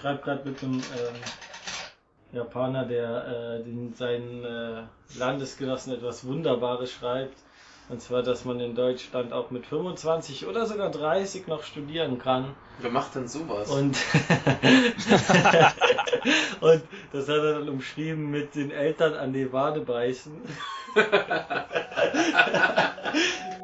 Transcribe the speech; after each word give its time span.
schreibe 0.00 0.22
gerade 0.22 0.48
mit 0.48 0.62
einem 0.62 0.80
äh, 0.80 2.36
Japaner, 2.36 2.84
der 2.84 3.26
äh, 3.26 3.64
den, 3.64 3.92
seinen 3.94 4.44
äh, 4.44 4.82
Landesgenossen 5.18 5.94
etwas 5.94 6.24
Wunderbares 6.26 6.92
schreibt. 6.92 7.36
Und 7.88 8.00
zwar, 8.00 8.22
dass 8.22 8.44
man 8.44 8.60
in 8.60 8.76
Deutschland 8.76 9.32
auch 9.32 9.50
mit 9.50 9.66
25 9.66 10.46
oder 10.46 10.64
sogar 10.64 10.92
30 10.92 11.48
noch 11.48 11.64
studieren 11.64 12.20
kann. 12.20 12.54
Wer 12.78 12.92
macht 12.92 13.16
denn 13.16 13.26
sowas? 13.26 13.68
Und, 13.68 13.96
und 16.60 16.82
das 17.12 17.28
hat 17.28 17.36
er 17.36 17.58
dann 17.58 17.68
umschrieben 17.68 18.30
mit 18.30 18.54
den 18.54 18.70
Eltern 18.70 19.14
an 19.14 19.32
die 19.32 19.52
Wade 19.52 19.80
beißen. 19.80 20.40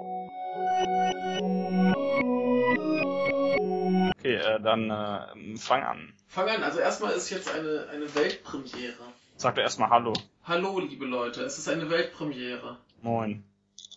Okay, 4.27 4.35
äh, 4.39 4.61
dann 4.61 4.91
äh, 4.91 5.57
fang 5.57 5.85
an. 5.85 6.13
Fang 6.27 6.49
an, 6.49 6.65
also 6.65 6.81
erstmal 6.81 7.13
ist 7.13 7.31
jetzt 7.31 7.49
eine, 7.49 7.87
eine 7.93 8.13
Weltpremiere. 8.13 8.95
Sag 9.37 9.55
doch 9.55 9.63
erstmal 9.63 9.91
Hallo. 9.91 10.15
Hallo, 10.43 10.81
liebe 10.81 11.05
Leute, 11.05 11.45
es 11.45 11.59
ist 11.59 11.69
eine 11.69 11.89
Weltpremiere. 11.91 12.77
Moin. 13.03 13.45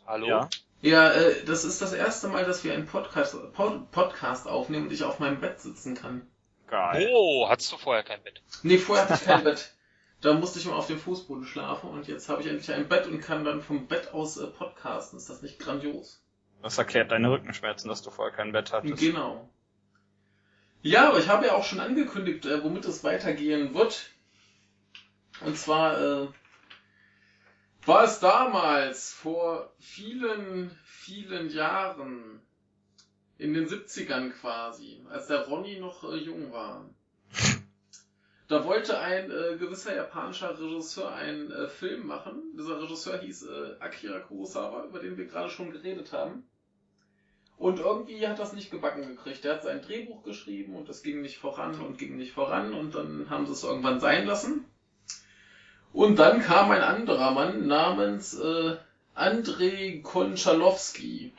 Hallo? 0.05 0.27
Ja. 0.27 0.49
Ja, 0.81 1.11
äh, 1.11 1.43
das 1.45 1.65
ist 1.65 1.81
das 1.81 1.93
erste 1.93 2.27
Mal, 2.27 2.45
dass 2.45 2.63
wir 2.63 2.73
einen 2.75 2.85
Podcast, 2.85 3.35
Pod, 3.53 3.89
Podcast 3.89 4.47
aufnehmen 4.47 4.85
und 4.85 4.93
ich 4.93 5.03
auf 5.03 5.17
meinem 5.17 5.41
Bett 5.41 5.59
sitzen 5.59 5.95
kann. 5.95 6.27
Geil. 6.67 7.09
Oh, 7.11 7.49
hattest 7.49 7.71
du 7.71 7.77
vorher 7.77 8.03
kein 8.03 8.21
Bett? 8.21 8.43
Nee, 8.61 8.77
vorher 8.77 9.05
hatte 9.05 9.15
ich 9.15 9.25
kein 9.27 9.43
Bett. 9.43 9.73
Da 10.21 10.33
musste 10.33 10.59
ich 10.59 10.65
mal 10.65 10.75
auf 10.75 10.85
dem 10.85 10.99
Fußboden 10.99 11.45
schlafen 11.45 11.89
und 11.89 12.07
jetzt 12.07 12.29
habe 12.29 12.43
ich 12.43 12.47
endlich 12.47 12.71
ein 12.71 12.87
Bett 12.87 13.07
und 13.07 13.19
kann 13.19 13.45
dann 13.45 13.63
vom 13.63 13.87
Bett 13.87 14.13
aus 14.13 14.37
äh, 14.37 14.45
podcasten. 14.45 15.17
Ist 15.17 15.27
das 15.27 15.41
nicht 15.41 15.57
grandios? 15.57 16.21
Das 16.61 16.77
erklärt 16.77 17.11
deine 17.11 17.31
Rückenschmerzen, 17.31 17.89
dass 17.89 18.03
du 18.03 18.11
vorher 18.11 18.35
kein 18.35 18.51
Bett 18.51 18.71
hattest. 18.71 18.99
Genau. 18.99 19.49
Ja, 20.81 21.09
aber 21.09 21.19
ich 21.19 21.27
habe 21.27 21.45
ja 21.45 21.55
auch 21.55 21.65
schon 21.65 21.81
angekündigt, 21.81 22.45
äh, 22.45 22.63
womit 22.63 22.85
es 22.85 23.03
weitergehen 23.03 23.73
wird. 23.73 24.11
Und 25.41 25.57
zwar 25.57 25.99
äh, 25.99 26.27
war 27.85 28.03
es 28.03 28.19
damals, 28.19 29.11
vor 29.11 29.73
vielen, 29.79 30.71
vielen 30.83 31.49
Jahren, 31.49 32.41
in 33.37 33.53
den 33.53 33.67
70ern 33.67 34.31
quasi, 34.31 35.05
als 35.09 35.27
der 35.27 35.47
Ronny 35.47 35.79
noch 35.79 36.03
äh, 36.03 36.17
jung 36.17 36.51
war. 36.51 36.89
Da 38.47 38.65
wollte 38.65 38.99
ein 38.99 39.29
äh, 39.29 39.57
gewisser 39.57 39.95
japanischer 39.95 40.59
Regisseur 40.59 41.13
einen 41.13 41.51
äh, 41.51 41.67
Film 41.67 42.07
machen. 42.07 42.41
Dieser 42.57 42.81
Regisseur 42.81 43.19
hieß 43.19 43.43
äh, 43.43 43.75
Akira 43.79 44.19
Kurosawa, 44.19 44.85
über 44.85 44.99
den 44.99 45.17
wir 45.17 45.25
gerade 45.25 45.49
schon 45.49 45.71
geredet 45.71 46.11
haben. 46.13 46.48
Und 47.59 47.79
irgendwie 47.79 48.25
hat 48.25 48.39
das 48.39 48.53
nicht 48.53 48.71
gebacken 48.71 49.05
gekriegt. 49.05 49.43
Er 49.43 49.55
hat 49.55 49.63
sein 49.63 49.81
Drehbuch 49.81 50.23
geschrieben 50.23 50.77
und 50.77 50.87
es 50.87 51.03
ging 51.03 51.21
nicht 51.21 51.37
voran 51.37 51.77
und 51.81 51.97
ging 51.97 52.15
nicht 52.15 52.31
voran 52.31 52.73
und 52.73 52.95
dann 52.95 53.29
haben 53.29 53.45
sie 53.45 53.51
es 53.51 53.65
irgendwann 53.65 53.99
sein 53.99 54.25
lassen. 54.25 54.63
Und 55.91 56.19
dann 56.19 56.41
kam 56.41 56.71
ein 56.71 56.81
anderer 56.81 57.31
Mann 57.31 57.67
namens 57.67 58.39
äh, 58.39 58.77
Andrei 59.13 59.99
Konchalowski. 60.01 61.33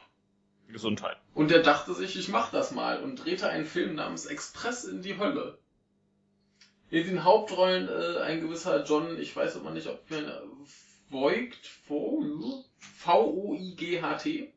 Gesundheit. 0.69 1.17
Und 1.33 1.51
der 1.51 1.63
dachte 1.63 1.95
sich, 1.95 2.19
ich 2.19 2.29
mach 2.29 2.51
das 2.51 2.71
mal 2.71 3.03
und 3.03 3.25
drehte 3.25 3.49
einen 3.49 3.65
Film 3.65 3.95
namens 3.95 4.27
Express 4.27 4.85
in 4.85 5.01
die 5.01 5.17
Hölle. 5.17 5.57
In 6.91 7.07
den 7.07 7.25
Hauptrollen 7.25 7.89
äh, 7.89 8.19
ein 8.19 8.43
gewisser 8.43 8.85
John, 8.85 9.19
ich 9.19 9.35
weiß 9.35 9.57
aber 9.57 9.71
nicht, 9.71 9.87
ob 9.87 10.11
man 10.11 10.27
äh, 10.27 10.43
Voigt, 11.09 11.67
V-O-I-G-H-T. 12.99 14.53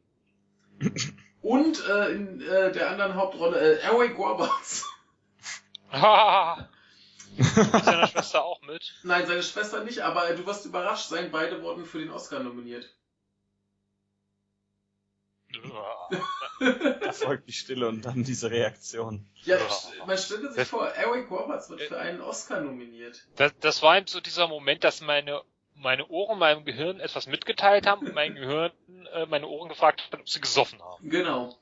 Und 1.43 1.85
äh, 1.87 2.07
in 2.13 2.41
äh, 2.41 2.71
der 2.71 2.89
anderen 2.89 3.15
Hauptrolle 3.15 3.59
äh, 3.59 3.81
Eric 3.81 4.17
Roberts. 4.17 4.85
Mit 7.35 7.85
seiner 7.85 8.07
Schwester 8.07 8.43
auch 8.45 8.61
mit. 8.61 8.93
Nein, 9.03 9.27
seine 9.27 9.43
Schwester 9.43 9.83
nicht, 9.83 9.99
aber 9.99 10.29
äh, 10.29 10.35
du 10.35 10.45
wirst 10.45 10.65
überrascht 10.65 11.09
sein, 11.09 11.31
beide 11.31 11.61
wurden 11.61 11.85
für 11.85 11.99
den 11.99 12.11
Oscar 12.11 12.39
nominiert. 12.39 12.89
Da 16.59 17.11
folgt 17.11 17.47
die 17.47 17.53
Stille 17.53 17.87
und 17.87 18.05
dann 18.05 18.23
diese 18.23 18.49
Reaktion. 18.49 19.27
Ja, 19.43 19.57
man 20.07 20.17
stelle 20.17 20.51
sich 20.51 20.67
vor, 20.67 20.87
Eric 20.87 21.29
Roberts 21.29 21.69
wird 21.69 21.81
für 21.81 21.99
einen 21.99 22.21
Oscar 22.21 22.61
nominiert. 22.61 23.27
Das, 23.35 23.51
das 23.59 23.81
war 23.81 23.97
eben 23.97 24.07
so 24.07 24.21
dieser 24.21 24.47
Moment, 24.47 24.83
dass 24.83 25.01
meine, 25.01 25.41
meine 25.83 26.07
Ohren 26.07 26.39
meinem 26.39 26.65
Gehirn 26.65 26.99
etwas 26.99 27.27
mitgeteilt 27.27 27.85
haben 27.85 28.07
und 28.07 28.15
mein 28.15 28.35
Gehirn 28.35 28.71
äh, 29.13 29.25
meine 29.27 29.47
Ohren 29.47 29.69
gefragt 29.69 30.03
hat, 30.03 30.19
ob 30.19 30.27
sie 30.27 30.41
gesoffen 30.41 30.81
haben. 30.81 31.09
Genau. 31.09 31.55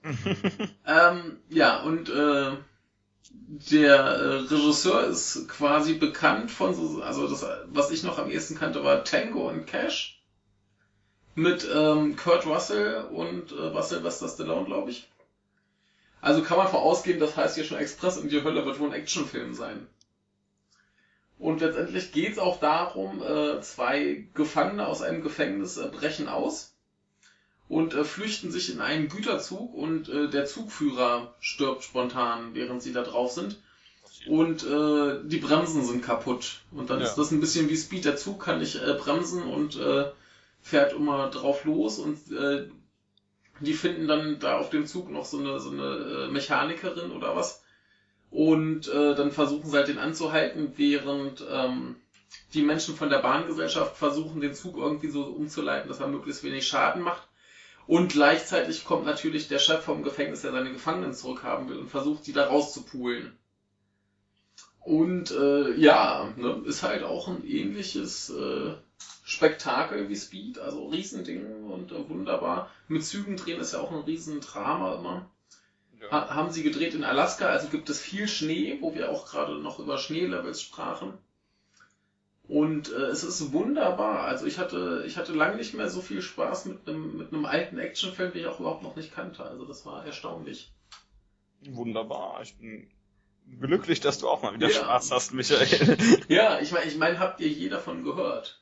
ähm, 0.87 1.39
ja, 1.49 1.81
und 1.81 2.09
äh, 2.09 2.51
der 3.71 3.95
äh, 3.95 4.35
Regisseur 4.47 5.05
ist 5.05 5.47
quasi 5.49 5.95
bekannt 5.95 6.51
von 6.51 6.73
so, 6.73 7.01
also 7.01 7.27
das, 7.27 7.45
was 7.67 7.91
ich 7.91 8.03
noch 8.03 8.17
am 8.17 8.29
ehesten 8.29 8.57
kannte, 8.57 8.83
war 8.83 9.03
Tango 9.03 9.49
und 9.49 9.65
Cash. 9.65 10.21
Mit 11.33 11.65
ähm, 11.73 12.17
Kurt 12.17 12.45
Russell 12.45 13.05
und 13.05 13.51
äh, 13.53 13.73
was 13.73 13.89
Sylvester 13.89 14.27
Stallone, 14.27 14.65
glaube 14.65 14.91
ich. 14.91 15.07
Also 16.19 16.43
kann 16.43 16.57
man 16.57 16.67
vorausgehen, 16.67 17.19
das 17.19 17.35
heißt 17.35 17.55
hier 17.55 17.63
schon 17.63 17.77
Express 17.79 18.17
in 18.17 18.29
die 18.29 18.43
Hölle 18.43 18.65
wird 18.65 18.79
wohl 18.79 18.89
ein 18.89 18.93
Actionfilm 18.93 19.53
sein. 19.53 19.88
Und 21.41 21.59
letztendlich 21.59 22.12
geht's 22.12 22.38
auch 22.38 22.59
darum, 22.59 23.19
äh, 23.24 23.59
zwei 23.62 24.28
Gefangene 24.35 24.85
aus 24.85 25.02
einem 25.02 25.24
Gefängnis 25.24 25.75
äh, 25.78 25.88
brechen 25.88 26.28
aus 26.28 26.75
und 27.68 27.96
äh, 27.96 28.03
flüchten 28.03 28.52
sich 28.52 28.72
in 28.72 28.79
einen 28.79 29.09
Güterzug 29.09 29.74
und 29.74 30.07
der 30.07 30.46
Zugführer 30.46 31.34
stirbt 31.40 31.84
spontan, 31.84 32.53
während 32.53 32.84
sie 32.84 32.91
da 32.91 33.01
drauf 33.01 33.31
sind. 33.31 33.57
Und 34.28 34.62
die 34.62 35.38
Bremsen 35.38 35.84
sind 35.84 36.03
kaputt. 36.03 36.62
Und 36.72 36.91
dann 36.91 37.00
Ja. 37.00 37.06
ist 37.07 37.16
das 37.16 37.31
ein 37.31 37.40
bisschen 37.40 37.69
wie 37.69 37.78
Speed. 37.78 38.06
Der 38.06 38.18
Zug 38.18 38.40
kann 38.44 38.59
nicht 38.59 38.80
bremsen 38.97 39.41
und 39.41 39.78
äh, 39.78 40.06
fährt 40.62 40.94
immer 40.94 41.30
drauf 41.30 41.63
los 41.63 41.97
und 41.97 42.19
die 43.62 43.74
finden 43.74 44.07
dann 44.07 44.40
da 44.40 44.57
auf 44.57 44.69
dem 44.69 44.85
Zug 44.85 45.09
noch 45.09 45.25
so 45.25 45.40
eine, 45.40 45.59
so 45.59 45.72
eine 45.72 46.30
Mechanikerin 46.31 47.09
oder 47.12 47.35
was. 47.35 47.63
Und 48.31 48.88
äh, 48.88 49.14
dann 49.14 49.31
versuchen 49.31 49.69
sie 49.69 49.78
halt 49.78 49.90
den 49.90 50.00
anzuhalten, 50.00 50.74
während 50.78 51.46
ähm, 51.50 51.97
die 52.53 52.64
Menschen 52.64 52.96
von 52.96 53.09
der 53.09 53.19
Bahngesellschaft 53.19 53.97
versuchen, 53.97 54.42
den 54.42 54.53
Zug 54.53 54.78
irgendwie 54.78 55.09
so 55.09 55.24
umzuleiten, 55.24 55.90
dass 55.90 56.00
er 56.00 56.08
möglichst 56.08 56.44
wenig 56.44 56.66
Schaden 56.66 57.02
macht. 57.02 57.28
Und 57.88 58.14
gleichzeitig 58.14 58.86
kommt 58.86 59.06
natürlich 59.06 59.50
der 59.50 59.59
Chef 59.59 59.84
vom 59.84 60.03
Gefängnis, 60.03 60.42
der 60.42 60.53
seine 60.53 60.72
Gefangenen 60.72 61.14
zurückhaben 61.14 61.68
will 61.68 61.78
und 61.78 61.90
versucht, 61.90 62.25
die 62.25 62.31
da 62.31 62.47
rauszupulen. 62.47 63.38
Und 64.80 65.31
äh, 65.31 65.74
ja, 65.74 66.34
ne, 66.38 66.63
ist 66.66 66.84
halt 66.84 67.03
auch 67.03 67.28
ein 67.28 67.46
ähnliches 67.46 68.30
äh, 68.30 68.74
Spektakel 69.24 70.09
wie 70.09 70.16
Speed, 70.16 70.58
also 70.58 70.88
Riesending 70.88 71.66
und 71.66 71.92
äh, 71.92 72.09
wunderbar. 72.09 72.72
Mit 72.88 73.06
Zügen 73.06 73.38
drehen 73.38 73.59
ist 73.59 73.74
ja 73.74 73.80
auch 73.80 73.92
ein 73.92 74.03
Riesendrama 74.03 74.96
immer. 74.96 75.30
Ha 76.09 76.29
haben 76.34 76.51
sie 76.51 76.63
gedreht 76.63 76.94
in 76.94 77.03
Alaska, 77.03 77.47
also 77.47 77.67
gibt 77.67 77.89
es 77.89 78.01
viel 78.01 78.28
Schnee, 78.28 78.78
wo 78.81 78.95
wir 78.95 79.12
auch 79.12 79.28
gerade 79.29 79.56
noch 79.59 79.79
über 79.79 79.97
Schneelevels 79.97 80.62
sprachen. 80.62 81.13
Und 82.47 82.91
äh, 82.91 83.06
es 83.06 83.23
ist 83.23 83.53
wunderbar. 83.53 84.23
Also 84.25 84.45
ich 84.45 84.57
hatte, 84.57 85.03
ich 85.06 85.16
hatte 85.17 85.31
lange 85.34 85.56
nicht 85.57 85.73
mehr 85.73 85.89
so 85.89 86.01
viel 86.01 86.22
Spaß 86.22 86.66
mit 86.66 86.88
einem, 86.88 87.17
mit 87.17 87.31
einem 87.31 87.45
alten 87.45 87.78
Actionfilm, 87.78 88.34
wie 88.34 88.39
ich 88.39 88.45
auch 88.47 88.59
überhaupt 88.59 88.84
noch 88.84 88.95
nicht 88.95 89.13
kannte. 89.13 89.44
Also 89.44 89.66
das 89.66 89.85
war 89.85 90.06
erstaunlich. 90.06 90.72
Wunderbar. 91.62 92.41
Ich 92.41 92.57
bin 92.57 92.89
glücklich, 93.59 94.00
dass 94.01 94.18
du 94.18 94.28
auch 94.28 94.41
mal 94.41 94.53
wieder 94.53 94.69
Ja. 94.69 94.81
Spaß 94.81 95.12
hast, 95.12 95.33
Michael. 95.33 95.97
Ja, 96.28 96.59
ich 96.59 96.72
meine, 96.72 96.85
ich 96.85 96.97
mein, 96.97 97.19
habt 97.19 97.39
ihr 97.39 97.47
je 97.47 97.69
davon 97.69 98.03
gehört? 98.03 98.62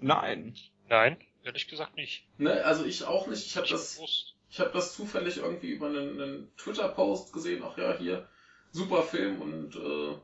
Nein. 0.00 0.54
Nein, 0.88 1.18
ehrlich 1.44 1.68
gesagt 1.68 1.96
nicht. 1.96 2.26
Ne? 2.38 2.64
Also 2.64 2.84
ich 2.84 3.04
auch 3.04 3.26
nicht. 3.26 3.46
Ich 3.46 3.56
habe 3.56 3.68
das, 3.68 3.96
bewusst. 3.96 4.34
Ich 4.50 4.60
habe 4.60 4.70
das 4.72 4.94
zufällig 4.94 5.38
irgendwie 5.38 5.70
über 5.70 5.88
einen, 5.88 6.20
einen 6.20 6.52
Twitter-Post 6.56 7.32
gesehen. 7.32 7.62
Ach 7.66 7.76
ja, 7.76 7.96
hier 7.96 8.28
super 8.72 9.02
Film 9.02 9.40
und 9.42 9.76
äh, 9.76 10.16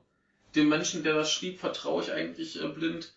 dem 0.55 0.69
Menschen, 0.69 1.03
der 1.03 1.15
das 1.15 1.31
schrieb, 1.31 1.61
vertraue 1.61 2.03
ich 2.03 2.13
eigentlich 2.13 2.63
äh, 2.63 2.69
blind. 2.69 3.13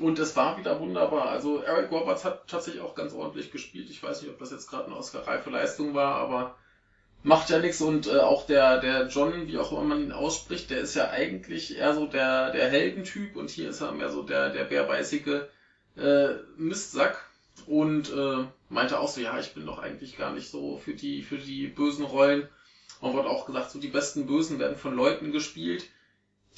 Und 0.00 0.18
es 0.18 0.36
war 0.36 0.58
wieder 0.58 0.80
wunderbar. 0.80 1.28
Also 1.28 1.62
Eric 1.62 1.90
Roberts 1.90 2.24
hat 2.24 2.48
tatsächlich 2.48 2.82
auch 2.82 2.94
ganz 2.94 3.12
ordentlich 3.12 3.50
gespielt. 3.50 3.90
Ich 3.90 4.02
weiß 4.02 4.22
nicht, 4.22 4.30
ob 4.30 4.38
das 4.38 4.50
jetzt 4.50 4.68
gerade 4.68 4.86
eine 4.86 4.96
Oscar-reife 4.96 5.50
Leistung 5.50 5.94
war, 5.94 6.14
aber 6.16 6.56
macht 7.22 7.50
ja 7.50 7.58
nichts. 7.58 7.80
Und 7.82 8.06
äh, 8.06 8.18
auch 8.18 8.46
der, 8.46 8.80
der 8.80 9.08
John, 9.08 9.46
wie 9.48 9.58
auch 9.58 9.70
immer 9.72 9.84
man 9.84 10.02
ihn 10.02 10.12
ausspricht, 10.12 10.70
der 10.70 10.80
ist 10.80 10.94
ja 10.94 11.10
eigentlich 11.10 11.76
eher 11.76 11.94
so 11.94 12.06
der, 12.06 12.52
der 12.52 12.70
Heldentyp 12.70 13.36
und 13.36 13.50
hier 13.50 13.68
ist 13.70 13.80
er 13.80 13.92
mehr 13.92 14.10
so 14.10 14.22
der, 14.22 14.50
der 14.50 14.64
bärbeißige 14.64 15.46
äh, 15.96 16.28
Mistsack. 16.56 17.22
Und 17.66 18.10
äh, 18.10 18.44
meinte 18.72 18.98
auch 18.98 19.08
so, 19.08 19.20
ja, 19.20 19.38
ich 19.38 19.54
bin 19.54 19.66
doch 19.66 19.78
eigentlich 19.78 20.16
gar 20.16 20.32
nicht 20.32 20.48
so 20.48 20.78
für 20.78 20.94
die, 20.94 21.22
für 21.22 21.38
die 21.38 21.68
bösen 21.68 22.04
Rollen. 22.04 22.48
Und 23.00 23.14
wurde 23.14 23.28
auch 23.28 23.46
gesagt, 23.46 23.70
so 23.70 23.80
die 23.80 23.88
besten 23.88 24.26
Bösen 24.26 24.58
werden 24.58 24.76
von 24.76 24.94
Leuten 24.94 25.32
gespielt, 25.32 25.88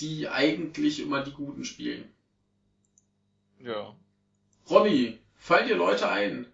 die 0.00 0.28
eigentlich 0.28 1.00
immer 1.00 1.22
die 1.22 1.32
Guten 1.32 1.64
spielen. 1.64 2.12
Ja. 3.58 3.96
Ronny, 4.68 5.18
fallen 5.36 5.68
dir 5.68 5.76
Leute 5.76 6.08
ein? 6.08 6.46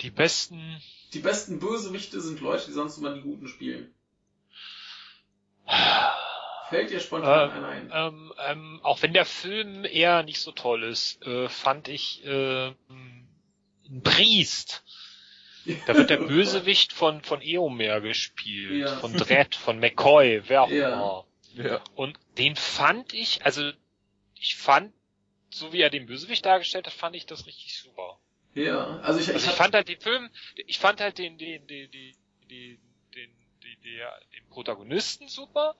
Die 0.00 0.10
besten. 0.10 0.80
Die 1.12 1.18
besten 1.18 1.58
Bösewichte 1.58 2.20
sind 2.20 2.40
Leute, 2.40 2.66
die 2.66 2.72
sonst 2.72 2.96
immer 2.96 3.12
die 3.12 3.20
Guten 3.20 3.46
spielen. 3.46 3.92
Fällt 6.70 6.90
dir 6.90 7.00
spontan 7.00 7.50
Äh, 7.50 7.52
einer 7.52 7.68
ein? 7.68 7.90
Ähm, 7.92 8.32
ähm, 8.38 8.80
auch 8.82 9.02
wenn 9.02 9.12
der 9.12 9.26
Film 9.26 9.84
eher 9.84 10.22
nicht 10.22 10.40
so 10.40 10.52
toll 10.52 10.84
ist, 10.84 11.20
äh, 11.26 11.48
fand 11.48 11.88
ich 11.88 12.24
äh, 12.24 12.72
ein 13.90 14.02
Priest. 14.02 14.82
Da 15.86 15.94
wird 15.96 16.10
der 16.10 16.16
Bösewicht 16.28 16.92
von, 16.92 17.22
von 17.22 17.42
Eomer 17.42 18.00
gespielt, 18.00 18.86
Ja. 18.86 18.96
von 18.98 19.12
Dredd, 19.14 19.54
von 19.54 19.78
McCoy, 19.78 20.42
wer 20.46 20.62
auch 20.62 20.70
immer. 20.70 21.26
Ja. 21.54 21.82
Und 21.94 22.18
den 22.38 22.56
fand 22.56 23.12
ich, 23.12 23.44
also 23.44 23.70
ich 24.36 24.56
fand, 24.56 24.92
so 25.50 25.72
wie 25.72 25.80
er 25.82 25.90
den 25.90 26.06
Bösewicht 26.06 26.46
dargestellt 26.46 26.86
hat, 26.86 26.94
fand 26.94 27.16
ich 27.16 27.26
das 27.26 27.46
richtig 27.46 27.76
super. 27.76 28.18
Ja, 28.54 28.98
also 29.00 29.20
ich, 29.20 29.28
Also 29.28 29.46
ich, 29.46 29.52
ich 29.52 29.56
fand 29.56 29.74
halt 29.74 29.88
den 29.88 30.00
Film, 30.00 30.30
ich 30.66 30.78
fand 30.78 31.00
halt 31.00 31.18
den, 31.18 31.36
den, 31.38 31.66
den, 31.66 31.90
den, 31.90 31.90
den, 31.90 32.14
den, 32.48 32.78
den, 32.78 32.78
der, 33.84 34.12
den 34.34 34.48
Protagonisten 34.50 35.28
super 35.28 35.74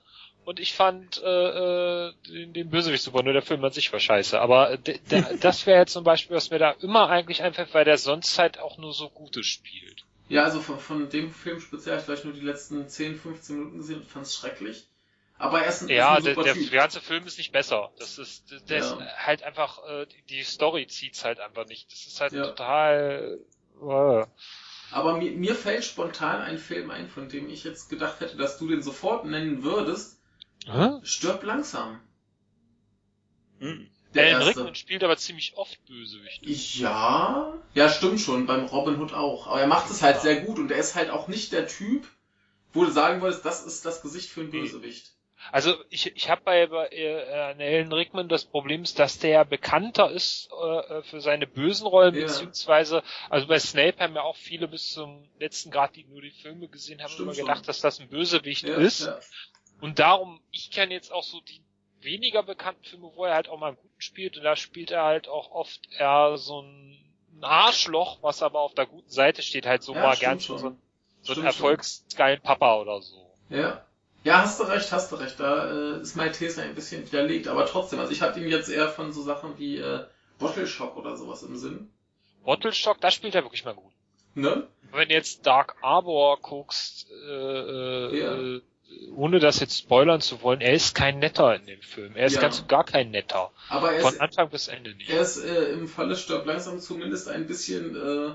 und 0.45 0.59
ich 0.59 0.73
fand 0.73 1.21
äh, 1.23 1.27
äh, 2.07 2.13
den, 2.27 2.53
den 2.53 2.69
Bösewicht 2.69 3.03
super, 3.03 3.21
nur 3.23 3.33
der 3.33 3.41
Film 3.43 3.63
an 3.63 3.71
sich 3.71 3.91
war 3.93 3.99
scheiße. 3.99 4.39
Aber 4.39 4.71
äh, 4.71 4.77
de, 4.79 4.97
de, 4.99 5.37
das 5.39 5.65
wäre 5.65 5.79
jetzt 5.79 5.93
zum 5.93 6.03
Beispiel, 6.03 6.35
was 6.35 6.49
mir 6.49 6.59
da 6.59 6.71
immer 6.71 7.09
eigentlich 7.09 7.43
einfällt, 7.43 7.73
weil 7.73 7.85
der 7.85 7.97
sonst 7.97 8.37
halt 8.39 8.59
auch 8.59 8.77
nur 8.77 8.93
so 8.93 9.09
Gutes 9.09 9.45
spielt. 9.45 10.03
ja, 10.29 10.43
also 10.43 10.61
von, 10.61 10.79
von 10.79 11.09
dem 11.09 11.31
Film 11.31 11.59
speziell 11.59 11.93
habe 11.93 11.99
ich 12.01 12.05
vielleicht 12.05 12.25
nur 12.25 12.33
die 12.33 12.41
letzten 12.41 12.87
10, 12.87 13.15
15 13.19 13.57
Minuten 13.57 13.77
gesehen 13.77 13.99
und 14.01 14.07
fand 14.07 14.25
es 14.25 14.35
schrecklich. 14.35 14.87
Aber 15.37 15.59
er 15.61 15.69
ist 15.69 15.81
ein, 15.81 15.89
Ja, 15.89 16.17
ist 16.17 16.27
ein 16.27 16.35
der, 16.35 16.45
super 16.53 16.53
der 16.69 16.79
ganze 16.79 17.01
Film 17.01 17.25
ist 17.25 17.39
nicht 17.39 17.51
besser. 17.51 17.91
Das 17.97 18.19
ist, 18.19 18.51
der 18.69 18.77
Ja. 18.77 18.83
ist 18.83 18.95
halt 19.25 19.41
einfach, 19.41 19.79
äh, 19.87 20.05
die- 20.05 20.21
die 20.29 20.43
Story 20.43 20.85
zieht's 20.85 21.25
halt 21.25 21.39
einfach 21.39 21.65
nicht. 21.65 21.91
Das 21.91 22.05
ist 22.05 22.21
halt 22.21 22.33
Ja. 22.33 22.43
total. 22.47 23.39
Äh. 23.81 24.25
Aber 24.91 25.17
mir, 25.17 25.31
mir 25.31 25.55
fällt 25.55 25.83
spontan 25.85 26.41
ein 26.41 26.57
Film 26.57 26.91
ein, 26.91 27.09
von 27.09 27.29
dem 27.29 27.49
ich 27.49 27.63
jetzt 27.63 27.89
gedacht 27.89 28.19
hätte, 28.19 28.37
dass 28.37 28.57
du 28.57 28.67
den 28.67 28.81
sofort 28.83 29.25
nennen 29.25 29.63
würdest. 29.63 30.19
Hä? 30.65 30.99
Stirb 31.03 31.43
langsam. 31.43 31.99
Hm. 33.59 33.89
Der 34.13 34.23
Alan 34.25 34.41
erste. 34.41 34.59
Rickman 34.59 34.75
spielt 34.75 35.03
aber 35.03 35.15
ziemlich 35.17 35.55
oft 35.55 35.85
Bösewichte. 35.85 36.49
Ja, 36.49 37.53
ja, 37.73 37.89
stimmt 37.89 38.19
schon, 38.19 38.45
beim 38.45 38.65
Robin 38.65 38.99
Hood 38.99 39.13
auch. 39.13 39.47
Aber 39.47 39.61
er 39.61 39.67
macht 39.67 39.89
es 39.89 40.01
halt 40.01 40.17
Ja. 40.17 40.21
sehr 40.21 40.41
gut 40.41 40.59
und 40.59 40.69
er 40.71 40.77
ist 40.79 40.95
halt 40.95 41.09
auch 41.09 41.27
nicht 41.29 41.53
der 41.53 41.67
Typ, 41.67 42.05
wo 42.73 42.83
du 42.83 42.91
sagen 42.91 43.21
würdest, 43.21 43.45
das 43.45 43.63
ist 43.65 43.85
das 43.85 44.01
Gesicht 44.01 44.29
für 44.29 44.41
einen 44.41 44.49
Nee. 44.49 44.61
Bösewicht. 44.61 45.13
Also 45.51 45.73
ich, 45.89 46.15
ich 46.15 46.29
habe 46.29 46.41
bei, 46.43 46.67
bei 46.67 46.87
äh, 46.89 47.23
Alan 47.31 47.91
Rickman 47.91 48.29
das 48.29 48.45
Problem, 48.45 48.83
dass 48.95 49.19
der 49.19 49.43
bekannter 49.45 50.11
ist 50.11 50.49
äh, 50.51 51.01
für 51.03 51.19
seine 51.21 51.47
bösen 51.47 51.87
Rollen, 51.87 52.15
Ja. 52.15 52.21
beziehungsweise, 52.25 53.03
also 53.29 53.47
bei 53.47 53.59
Snape 53.59 53.99
haben 53.99 54.15
ja 54.15 54.21
auch 54.21 54.35
viele 54.35 54.67
bis 54.67 54.91
zum 54.91 55.29
letzten 55.39 55.71
Grad, 55.71 55.95
die 55.95 56.05
nur 56.05 56.21
die 56.21 56.31
Filme 56.31 56.67
gesehen 56.67 57.01
haben, 57.01 57.09
Stimmt 57.09 57.23
immer 57.27 57.35
schon. 57.35 57.45
gedacht, 57.45 57.67
dass 57.67 57.81
das 57.81 57.99
ein 57.99 58.09
Bösewicht 58.09 58.67
Ja, 58.67 58.75
ist. 58.77 59.01
ja. 59.01 59.19
Und 59.81 59.99
darum, 59.99 60.41
ich 60.51 60.69
kenne 60.71 60.93
jetzt 60.93 61.11
auch 61.11 61.23
so 61.23 61.41
die 61.41 61.63
weniger 62.01 62.43
bekannten 62.43 62.83
Filme, 62.83 63.11
wo 63.15 63.25
er 63.25 63.33
halt 63.35 63.49
auch 63.49 63.57
mal 63.59 63.69
einen 63.69 63.77
guten 63.77 64.01
spielt, 64.01 64.37
und 64.37 64.43
da 64.43 64.55
spielt 64.55 64.91
er 64.91 65.03
halt 65.03 65.27
auch 65.27 65.51
oft 65.51 65.81
eher 65.97 66.37
so 66.37 66.61
ein 66.61 66.97
Arschloch, 67.41 68.21
was 68.21 68.43
aber 68.43 68.59
auf 68.59 68.73
der 68.75 68.85
guten 68.85 69.09
Seite 69.09 69.41
steht, 69.41 69.65
halt 69.65 69.81
so 69.83 69.93
mal 69.93 70.15
gern 70.17 70.39
schon. 70.39 70.57
so, 70.59 70.67
ein- 70.67 70.81
so 71.23 71.33
einen 71.33 71.41
Stimmt 71.41 71.45
erfolgsgeilen 71.47 72.41
Papa 72.41 72.77
oder 72.79 73.01
so. 73.01 73.31
Ja. 73.49 73.85
Ja, 74.23 74.41
hast 74.43 74.59
du 74.59 74.63
recht, 74.63 74.91
hast 74.91 75.11
du 75.11 75.15
recht. 75.15 75.39
Da 75.39 75.71
äh, 75.71 76.01
ist 76.01 76.15
meine 76.15 76.31
These 76.31 76.61
ein 76.61 76.75
bisschen 76.75 77.05
widerlegt, 77.05 77.47
aber 77.47 77.65
trotzdem, 77.65 77.99
also 77.99 78.11
ich 78.11 78.21
hatte 78.21 78.39
ihn 78.39 78.47
jetzt 78.49 78.69
eher 78.69 78.87
von 78.89 79.11
so 79.11 79.23
Sachen 79.23 79.57
wie 79.57 79.77
äh, 79.77 80.05
Bottle 80.37 80.67
Shock 80.67 80.95
oder 80.97 81.17
sowas 81.17 81.43
im 81.43 81.55
Sinn. 81.57 81.89
Bottleshock, 82.43 82.99
da 83.01 83.11
spielt 83.11 83.35
er 83.35 83.43
wirklich 83.43 83.65
mal 83.65 83.73
gut. 83.75 83.91
Ne? 84.33 84.67
Wenn 84.91 85.09
du 85.09 85.13
jetzt 85.15 85.45
Dark 85.45 85.75
Arbor 85.81 86.39
guckst, 86.41 87.07
äh, 87.11 88.19
Ja. 88.19 88.35
äh, 88.35 88.61
ohne 89.15 89.39
das 89.39 89.59
jetzt 89.59 89.77
spoilern 89.77 90.21
zu 90.21 90.41
wollen, 90.41 90.59
er 90.61 90.73
ist 90.73 90.95
kein 90.95 91.19
Netter 91.19 91.55
in 91.55 91.65
dem 91.65 91.81
Film. 91.81 92.15
Er 92.15 92.25
ist 92.25 92.35
Ja. 92.35 92.41
ganz 92.41 92.59
und 92.59 92.67
gar 92.69 92.83
kein 92.83 93.11
Netter. 93.11 93.51
Aber 93.69 93.91
er 93.93 94.01
Von 94.01 94.13
ist, 94.13 94.21
Anfang 94.21 94.49
bis 94.49 94.67
Ende 94.67 94.93
nicht. 94.95 95.09
er 95.09 95.21
ist 95.21 95.37
äh, 95.37 95.71
im 95.71 95.87
Falle 95.87 96.15
Stirb 96.15 96.45
langsam 96.45 96.79
zumindest 96.79 97.27
ein 97.29 97.47
bisschen 97.47 97.95
äh, 97.95 98.33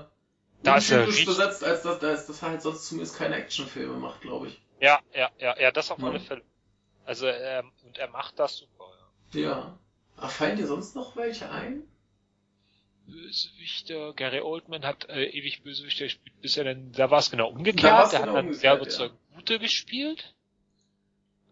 Da 0.63 0.77
ist 0.77 0.89
er 0.91 1.05
besetzt, 1.05 1.63
als 1.63 1.83
dass, 1.83 2.03
als 2.03 2.25
dass 2.27 2.41
er 2.41 2.49
halt 2.49 2.61
sonst 2.61 2.87
zumindest 2.87 3.17
keine 3.17 3.35
Actionfilme 3.35 3.97
macht, 3.97 4.21
glaube 4.21 4.47
ich. 4.47 4.59
Ja, 4.79 4.99
ja, 5.13 5.31
ja, 5.39 5.59
ja, 5.59 5.71
das 5.71 5.91
auf 5.91 5.99
Ja. 5.99 6.07
alle 6.07 6.19
Fälle. 6.19 6.43
Also 7.05 7.25
er, 7.27 7.63
und 7.85 7.97
er 7.97 8.09
macht 8.09 8.37
das 8.39 8.57
super. 8.57 8.85
Ja. 9.33 9.41
Ja. 9.41 9.79
Ach, 10.17 10.31
fallen 10.31 10.57
dir 10.57 10.67
sonst 10.67 10.95
noch 10.95 11.15
welche 11.15 11.49
ein? 11.49 11.83
Bösewichter, 13.05 14.13
Gary 14.13 14.41
Oldman 14.41 14.83
hat 14.83 15.07
äh, 15.09 15.25
ewig 15.25 15.63
Bösewichter 15.63 16.05
gespielt, 16.05 16.41
bis 16.41 16.57
er 16.57 16.65
dann, 16.65 16.91
da 16.91 17.09
war 17.09 17.19
es 17.19 17.31
genau 17.31 17.49
umgekehrt, 17.49 18.11
der 18.11 18.19
genau 18.19 18.33
hat 18.33 18.45
dann 18.45 18.53
sehr 18.53 18.71
ja. 18.71 18.77
überzeugt 18.77 19.15
Gute 19.33 19.59
gespielt. 19.59 20.35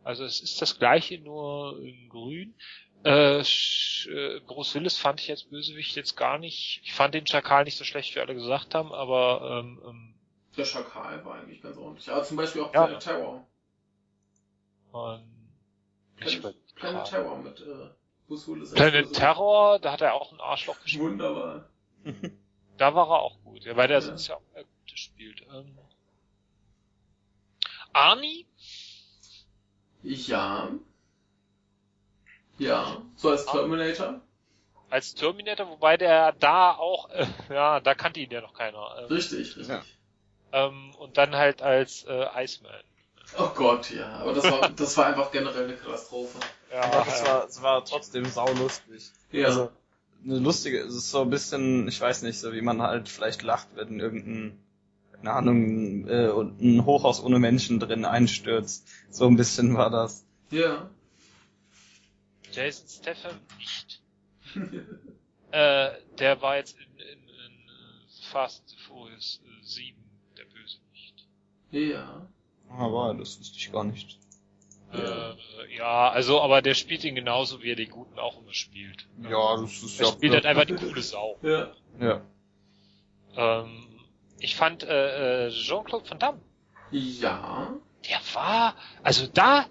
Also 0.04 0.26
es 0.26 0.42
ist 0.42 0.62
das 0.62 0.78
gleiche, 0.78 1.18
nur 1.20 1.80
in 1.82 2.10
grün. 2.10 2.56
Äh, 3.04 3.40
äh, 3.40 4.40
Bruce 4.48 4.76
Willis 4.76 4.98
fand 4.98 5.22
ich 5.22 5.30
als 5.30 5.44
Bösewicht 5.44 5.96
jetzt 5.96 6.18
gar 6.18 6.38
nicht. 6.40 6.82
Ich 6.84 6.94
fand 6.94 7.14
den 7.14 7.28
Schakal 7.28 7.64
nicht 7.64 7.78
so 7.78 7.84
schlecht, 7.84 8.16
wie 8.16 8.20
alle 8.20 8.34
gesagt 8.34 8.76
haben, 8.76 8.92
aber 8.92 9.62
ähm, 9.64 9.82
ähm, 9.88 10.15
Der 10.58 10.66
Schakal 10.66 11.24
war 11.26 11.36
eigentlich 11.36 11.62
ganz 11.62 11.78
ordentlich. 11.78 12.10
Aber 12.10 12.24
zum 12.24 12.38
Beispiel 12.38 12.62
auch 12.62 12.74
Ja. 12.74 12.86
Planet 12.86 13.04
Terror. 13.04 13.48
Planet. 16.76 17.06
Terror 17.06 17.38
mit 17.40 17.60
äh, 17.62 17.90
Bruce 18.28 18.48
Willis. 18.48 18.74
Planet. 18.74 19.12
Terror, 19.14 19.80
da 19.80 19.92
hat 19.94 20.02
er 20.02 20.14
auch 20.14 20.32
ein 20.32 20.40
Arschloch 20.40 20.80
gespielt. 20.82 21.04
Wunderbar. 21.04 21.70
Da 22.78 22.94
war 22.94 23.08
er 23.10 23.22
auch 23.22 23.42
gut, 23.46 23.64
ja, 23.64 23.78
weil 23.78 23.88
der 23.88 24.00
Ja. 24.00 24.02
sonst 24.02 24.28
ja 24.28 24.36
auch 24.36 24.42
sehr 24.54 24.64
gut 24.66 25.00
spielt. 25.00 25.42
Ähm, 25.50 25.78
Arnie? 27.94 28.46
Ja. 30.04 30.70
Ja. 32.58 33.02
So 33.16 33.30
als 33.30 33.46
Terminator. 33.46 34.20
als 34.90 35.16
Terminator, 35.16 35.70
wobei 35.70 35.96
der 35.96 36.34
da 36.34 36.72
auch, 36.76 37.10
äh, 37.12 37.26
ja, 37.50 37.80
da 37.80 37.96
kannte 37.96 38.20
ihn 38.20 38.30
ja 38.30 38.42
noch 38.42 38.54
keiner. 38.54 38.98
Ähm, 39.00 39.06
Richtig, 39.06 39.56
richtig. 39.56 39.68
Ja. 39.70 39.82
Ähm, 40.52 40.94
und 40.98 41.18
dann 41.18 41.36
halt 41.36 41.62
als 41.62 42.04
äh, 42.04 42.26
Iceman. 42.36 42.84
Oh 43.38 43.50
Gott, 43.56 43.90
ja. 43.92 44.10
Aber 44.20 44.34
das 44.34 44.44
war, 44.46 44.70
das 44.70 44.98
war 44.98 45.08
einfach 45.08 45.32
generell 45.32 45.66
eine 45.66 45.76
Katastrophe. 45.76 46.38
Ja, 46.72 46.84
Aber 46.84 47.06
das 47.06 47.22
ja. 47.22 47.28
war, 47.28 47.42
das 47.46 47.62
war 47.62 47.86
trotzdem 47.86 48.26
saulustig. 48.26 49.12
Ja. 49.32 49.48
Also, 49.48 49.72
eine 50.24 50.40
lustige, 50.40 50.80
es 50.80 50.96
ist 50.96 51.12
so 51.12 51.22
ein 51.22 51.30
bisschen, 51.30 51.88
ich 51.88 52.02
weiß 52.02 52.24
nicht, 52.24 52.40
so 52.40 52.52
wie 52.54 52.62
man 52.62 52.82
halt 52.82 53.10
vielleicht 53.10 53.44
lacht, 53.44 53.68
wenn 53.76 54.00
irgendein, 54.00 54.60
keine 55.12 55.32
Ahnung, 55.34 56.08
äh, 56.08 56.30
und 56.30 56.62
ein 56.62 56.86
Hochhaus 56.86 57.24
ohne 57.24 57.40
Menschen 57.40 57.80
drin 57.80 58.06
einstürzt. 58.06 58.88
So 59.10 59.28
ein 59.28 59.38
bisschen 59.38 59.76
war 59.76 59.90
das. 59.90 60.26
ja. 60.50 60.90
Jason 62.52 62.88
Statham 62.88 63.36
nicht. 63.58 64.02
äh, 65.52 65.92
der 66.20 66.42
war 66.42 66.56
jetzt 66.56 66.78
in, 66.78 67.00
in, 67.00 67.20
in 67.20 67.68
äh, 67.68 68.32
Fast 68.32 68.78
Furious 68.88 69.42
äh, 69.44 69.64
7 69.64 69.98
der 69.98 70.05
Bösewicht. 70.05 70.05
Ja. 71.72 72.28
Aber 72.70 73.14
das 73.14 73.40
wusste 73.40 73.58
ich 73.58 73.72
gar 73.72 73.84
nicht. 73.84 74.18
Ja. 74.94 75.32
Äh, 75.32 75.36
ja, 75.78 76.10
also, 76.10 76.42
aber 76.42 76.62
der 76.62 76.74
spielt 76.74 77.04
ihn 77.04 77.16
genauso, 77.16 77.62
wie 77.62 77.72
er 77.72 77.76
die 77.76 77.88
Guten 77.88 78.18
auch 78.20 78.42
immer 78.42 78.54
spielt. 78.54 79.08
Ja, 79.22 79.58
das 79.58 79.84
ist 79.84 80.00
Er 80.00 80.08
ja. 80.08 80.12
spielt 80.14 80.34
halt 80.34 80.46
einfach 80.46 80.66
die 80.66 80.76
coole 80.76 81.02
Sau. 81.02 81.38
Ja. 81.42 81.72
ja. 82.00 82.22
Ähm, 83.36 83.88
ich 84.40 84.56
fand 84.56 84.84
äh, 84.84 85.48
äh, 85.48 85.50
Jean-Claude 85.52 86.10
Van 86.10 86.20
Damme, 86.20 86.42
Ja. 86.92 87.74
der 88.10 88.20
war, 88.34 88.76
also 89.04 89.28
da, 89.28 89.66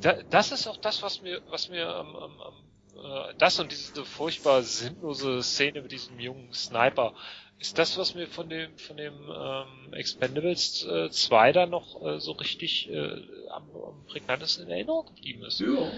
da, 0.00 0.14
das 0.30 0.52
ist 0.52 0.66
auch 0.66 0.76
das, 0.76 1.02
was 1.02 1.22
mir, 1.22 1.40
was 1.48 1.68
mir, 1.68 1.86
ähm, 1.88 2.16
ähm, 2.16 2.32
ähm, 2.46 3.04
äh, 3.04 3.34
das 3.38 3.58
und 3.60 3.70
diese 3.72 4.04
furchtbar 4.04 4.62
sinnlose 4.62 5.42
Szene 5.42 5.82
mit 5.82 5.92
diesem 5.92 6.18
jungen 6.20 6.52
Sniper, 6.52 7.14
ist 7.58 7.78
das, 7.78 7.98
was 7.98 8.14
mir 8.14 8.28
von 8.28 8.48
dem, 8.48 8.76
von 8.78 8.96
dem 8.96 9.14
ähm, 9.14 9.92
Expendables 9.92 10.84
äh, 10.84 11.10
2 11.10 11.52
dann 11.52 11.70
noch 11.70 12.00
äh, 12.02 12.20
so 12.20 12.32
richtig 12.32 12.88
äh, 12.90 13.22
am, 13.50 13.64
am 13.74 14.04
prägnantesten 14.06 14.66
in 14.66 14.70
Erinnerung 14.70 15.06
geblieben 15.06 15.44
ist. 15.44 15.60
Ja. 15.60 15.90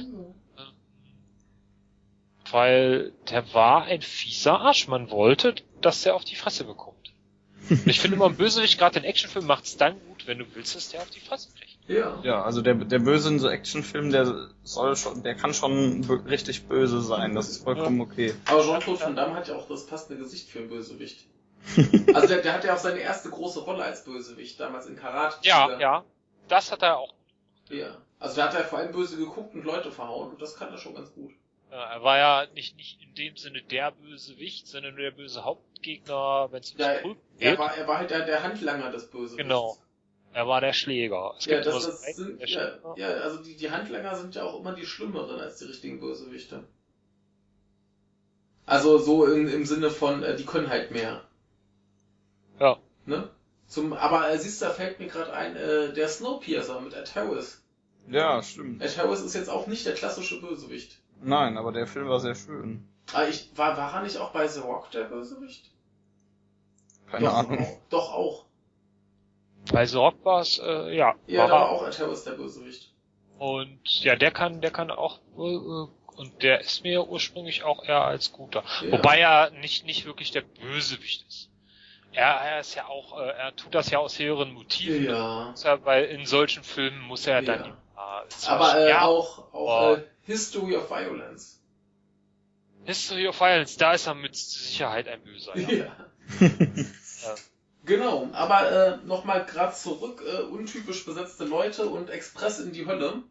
Weil 2.50 3.12
der 3.30 3.52
war 3.54 3.84
ein 3.84 4.00
fieser 4.00 4.60
Arsch. 4.60 4.88
Man 4.88 5.10
wollte, 5.10 5.54
dass 5.80 6.02
der 6.02 6.14
auf 6.14 6.24
die 6.24 6.34
Fresse 6.34 6.64
bekommt. 6.64 6.96
Und 7.68 7.86
ich 7.86 8.00
finde 8.00 8.16
immer, 8.16 8.26
ein 8.26 8.36
Bösewicht, 8.36 8.78
gerade 8.78 8.98
in 8.98 9.04
Actionfilmen, 9.04 9.46
macht's 9.46 9.76
dann 9.76 9.94
gut, 10.08 10.26
wenn 10.26 10.38
du 10.38 10.46
willst, 10.54 10.74
dass 10.74 10.88
der 10.88 11.02
auf 11.02 11.10
die 11.10 11.20
Fresse 11.20 11.50
kriegt. 11.54 11.78
Ja. 11.86 12.18
Ja, 12.24 12.42
also 12.42 12.62
der, 12.62 12.74
der 12.74 12.98
Böse 13.00 13.28
in 13.28 13.38
so 13.38 13.48
Actionfilmen, 13.48 14.10
der 14.10 14.48
soll 14.62 14.96
schon, 14.96 15.22
der 15.22 15.34
kann 15.34 15.52
schon 15.52 16.04
richtig 16.26 16.66
böse 16.66 17.02
sein. 17.02 17.34
Das 17.34 17.48
ist 17.50 17.64
vollkommen 17.64 18.00
okay. 18.00 18.34
Aber 18.46 18.62
Jean-Claude 18.62 19.00
Van 19.00 19.16
Damme 19.16 19.34
hat 19.34 19.48
ja 19.48 19.56
auch 19.56 19.68
das 19.68 19.86
passende 19.86 20.18
Gesicht 20.18 20.48
für 20.48 20.60
einen 20.60 20.68
Bösewicht. 20.68 21.26
Also 22.14 22.26
der, 22.28 22.42
der 22.42 22.54
hat 22.54 22.64
ja 22.64 22.74
auch 22.74 22.78
seine 22.78 23.00
erste 23.00 23.30
große 23.30 23.60
Rolle 23.60 23.84
als 23.84 24.04
Bösewicht, 24.04 24.58
damals 24.58 24.86
in 24.86 24.96
Karate. 24.96 25.36
Ja, 25.42 25.78
ja. 25.78 26.04
Das 26.48 26.72
hat 26.72 26.82
er 26.82 26.98
auch. 26.98 27.14
Ja. 27.68 27.96
Also 28.18 28.36
da 28.36 28.48
hat 28.48 28.54
er 28.54 28.64
vor 28.64 28.78
allem 28.78 28.92
böse 28.92 29.16
geguckt 29.16 29.54
und 29.54 29.64
Leute 29.64 29.90
verhauen 29.92 30.30
und 30.32 30.42
das 30.42 30.56
kann 30.56 30.70
er 30.72 30.78
schon 30.78 30.94
ganz 30.94 31.12
gut. 31.14 31.32
Äh, 31.70 31.74
Er 31.76 32.02
war 32.02 32.18
ja 32.18 32.46
nicht, 32.54 32.76
nicht 32.76 33.00
in 33.02 33.14
dem 33.14 33.36
Sinne 33.36 33.62
der 33.62 33.92
Bösewicht, 33.92 34.66
sondern 34.66 34.94
nur 34.94 35.02
der 35.04 35.10
böse 35.12 35.44
Hauptgegner, 35.44 36.48
wenn 36.50 36.60
es 36.60 36.70
ums 36.72 36.80
Ja, 36.84 36.94
Prügeln 36.94 37.16
Er 37.38 37.50
geht. 37.52 37.58
war, 37.58 37.76
er 37.76 37.86
war 37.88 37.98
halt 37.98 38.10
der, 38.10 38.26
der 38.26 38.42
Handlanger 38.42 38.90
des 38.90 39.08
Bösewichts. 39.10 39.36
Genau. 39.36 39.76
Er 40.32 40.46
war 40.46 40.60
der 40.60 40.72
Schläger. 40.72 41.34
Es 41.38 41.44
Ja, 41.46 41.54
gibt 41.56 41.66
das, 41.66 41.86
das 41.86 42.02
sind, 42.16 42.40
der 42.40 42.48
ja, 42.48 42.60
Schläger. 42.60 42.94
ja, 42.96 43.08
also 43.08 43.42
die, 43.42 43.56
die 43.56 43.70
Handlanger 43.70 44.14
sind 44.16 44.34
ja 44.34 44.44
auch 44.44 44.58
immer 44.60 44.72
die 44.74 44.86
schlimmeren 44.86 45.40
als 45.40 45.58
die 45.58 45.64
richtigen 45.66 46.00
Bösewichte. 46.00 46.64
Also 48.66 48.98
so 48.98 49.26
im, 49.26 49.48
im 49.48 49.64
Sinne 49.66 49.90
von, 49.90 50.22
äh, 50.22 50.36
die 50.36 50.44
können 50.46 50.68
halt 50.68 50.90
mehr. 50.90 51.22
Ne? 53.10 53.28
Zum, 53.66 53.92
aber 53.92 54.30
äh, 54.30 54.38
siehst 54.38 54.62
du, 54.62 54.66
da 54.66 54.70
fällt 54.70 55.00
mir 55.00 55.08
gerade 55.08 55.32
ein, 55.32 55.56
äh, 55.56 55.92
der 55.92 56.08
Snowpiercer 56.08 56.80
mit 56.80 56.94
Ed 56.94 57.12
Harris. 57.16 57.60
Ja, 58.08 58.40
stimmt. 58.40 58.80
Ed 58.80 58.96
Harris 58.96 59.20
ist 59.20 59.34
jetzt 59.34 59.50
auch 59.50 59.66
nicht 59.66 59.84
der 59.84 59.94
klassische 59.94 60.40
Bösewicht. 60.40 60.98
Nein, 61.20 61.58
aber 61.58 61.72
der 61.72 61.88
Film 61.88 62.08
war 62.08 62.20
sehr 62.20 62.36
schön. 62.36 62.88
Ah, 63.12 63.24
ich, 63.24 63.50
war, 63.56 63.76
war 63.76 63.94
er 63.94 64.02
nicht 64.02 64.16
auch 64.16 64.30
bei 64.30 64.46
The 64.46 64.60
Rock 64.60 64.92
der 64.92 65.04
Bösewicht? 65.04 65.72
Keine 67.10 67.26
doch, 67.26 67.34
Ahnung. 67.34 67.58
Auch, 67.58 67.78
doch 67.90 68.12
auch. 68.12 68.44
Bei 69.72 69.84
The 69.84 69.96
Rock 69.96 70.24
war 70.24 70.42
es, 70.42 70.60
äh, 70.60 70.96
ja. 70.96 71.16
Ja, 71.26 71.40
war 71.40 71.48
da 71.48 71.54
war 71.54 71.68
auch 71.70 71.86
Ed 71.86 71.98
Harris 71.98 72.22
der 72.22 72.32
Bösewicht. 72.32 72.92
Und 73.38 73.80
ja, 74.04 74.14
der 74.14 74.30
kann, 74.30 74.60
der 74.60 74.70
kann 74.70 74.92
auch, 74.92 75.18
äh, 75.36 75.42
äh, 75.42 75.88
und 76.16 76.42
der 76.42 76.60
ist 76.60 76.84
mir 76.84 77.08
ursprünglich 77.08 77.64
auch 77.64 77.82
eher 77.84 78.04
als 78.04 78.30
guter. 78.30 78.62
Ja. 78.82 78.92
Wobei 78.92 79.18
er 79.18 79.50
nicht, 79.50 79.84
nicht 79.84 80.06
wirklich 80.06 80.30
der 80.30 80.42
Bösewicht 80.42 81.26
ist. 81.26 81.49
Er, 82.12 82.26
er 82.26 82.60
ist 82.60 82.74
ja 82.74 82.86
auch, 82.86 83.20
äh, 83.20 83.28
er 83.30 83.54
tut 83.56 83.74
das 83.74 83.90
ja 83.90 83.98
aus 83.98 84.18
höheren 84.18 84.52
Motiven. 84.52 85.04
Ja. 85.04 85.54
Weil 85.84 86.06
in 86.06 86.26
solchen 86.26 86.62
Filmen 86.64 87.00
muss 87.02 87.26
er 87.26 87.42
dann, 87.42 87.60
Ja. 87.64 87.76
ja, 87.96 88.28
zwar- 88.28 88.54
Aber 88.60 88.78
äh, 88.80 88.88
ja, 88.90 89.02
auch, 89.02 89.52
auch 89.54 89.96
äh, 89.98 90.02
History 90.22 90.76
of 90.76 90.90
Violence. 90.90 91.60
History 92.84 93.28
of 93.28 93.38
Violence, 93.40 93.76
da 93.76 93.92
ist 93.92 94.06
er 94.06 94.14
mit 94.14 94.34
Sicherheit 94.34 95.06
ein 95.08 95.22
Böser. 95.22 95.56
Ja. 95.56 95.86
Ja. 97.22 97.34
Genau, 97.84 98.28
aber 98.32 98.70
äh, 98.70 98.96
nochmal 99.06 99.44
gerade 99.46 99.74
zurück, 99.74 100.22
äh, 100.26 100.42
untypisch 100.42 101.04
besetzte 101.06 101.44
Leute 101.44 101.86
und 101.86 102.08
Express 102.10 102.58
in 102.60 102.72
die 102.72 102.86
Hölle. 102.86 103.22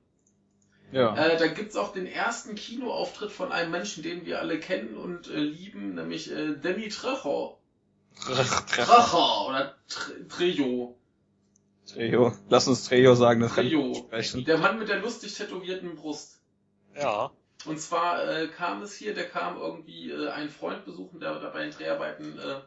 Ja. 0.92 1.16
Äh, 1.16 1.38
da 1.38 1.48
gibt's 1.48 1.76
auch 1.76 1.94
den 1.94 2.08
ersten 2.08 2.56
Kinoauftritt 2.56 3.32
von 3.32 3.52
einem 3.52 3.70
Menschen, 3.72 4.02
den 4.04 4.26
wir 4.26 4.40
alle 4.40 4.60
kennen 4.60 4.98
und 4.98 5.28
äh, 5.30 5.38
lieben, 5.38 5.94
nämlich 5.96 6.32
äh, 6.32 6.56
Danny 6.62 6.90
Trejo. 6.90 7.59
Trejo 8.20 9.48
oder 9.50 9.76
Tre 9.88 10.28
Trejo. 10.28 10.96
Trejo. 11.88 12.34
Lass 12.50 12.68
uns 12.68 12.86
Trejo 12.88 13.16
sagen, 13.16 13.42
das 13.42 13.56
kann 13.56 13.66
ich 13.66 13.74
Trejo. 13.74 13.88
nicht 13.88 14.00
sprechen. 14.06 14.46
Der 14.46 14.58
Mann 14.58 14.78
mit 14.80 14.90
der 14.90 15.00
lustig 15.00 15.34
tätowierten 15.34 15.96
Brust. 15.96 16.40
ja. 16.96 17.32
Und 17.66 17.78
zwar 17.78 18.26
äh, 18.26 18.48
kam 18.48 18.82
es 18.84 18.96
hier, 18.96 19.14
der 19.14 19.28
kam 19.28 19.58
irgendwie 19.58 20.12
äh, 20.12 20.30
einen 20.30 20.50
Freund 20.50 20.86
besuchen, 20.86 21.20
der 21.20 21.40
dabei 21.42 21.66
in 21.66 21.72
Dreharbeiten 21.72 22.40
äh, 22.40 22.62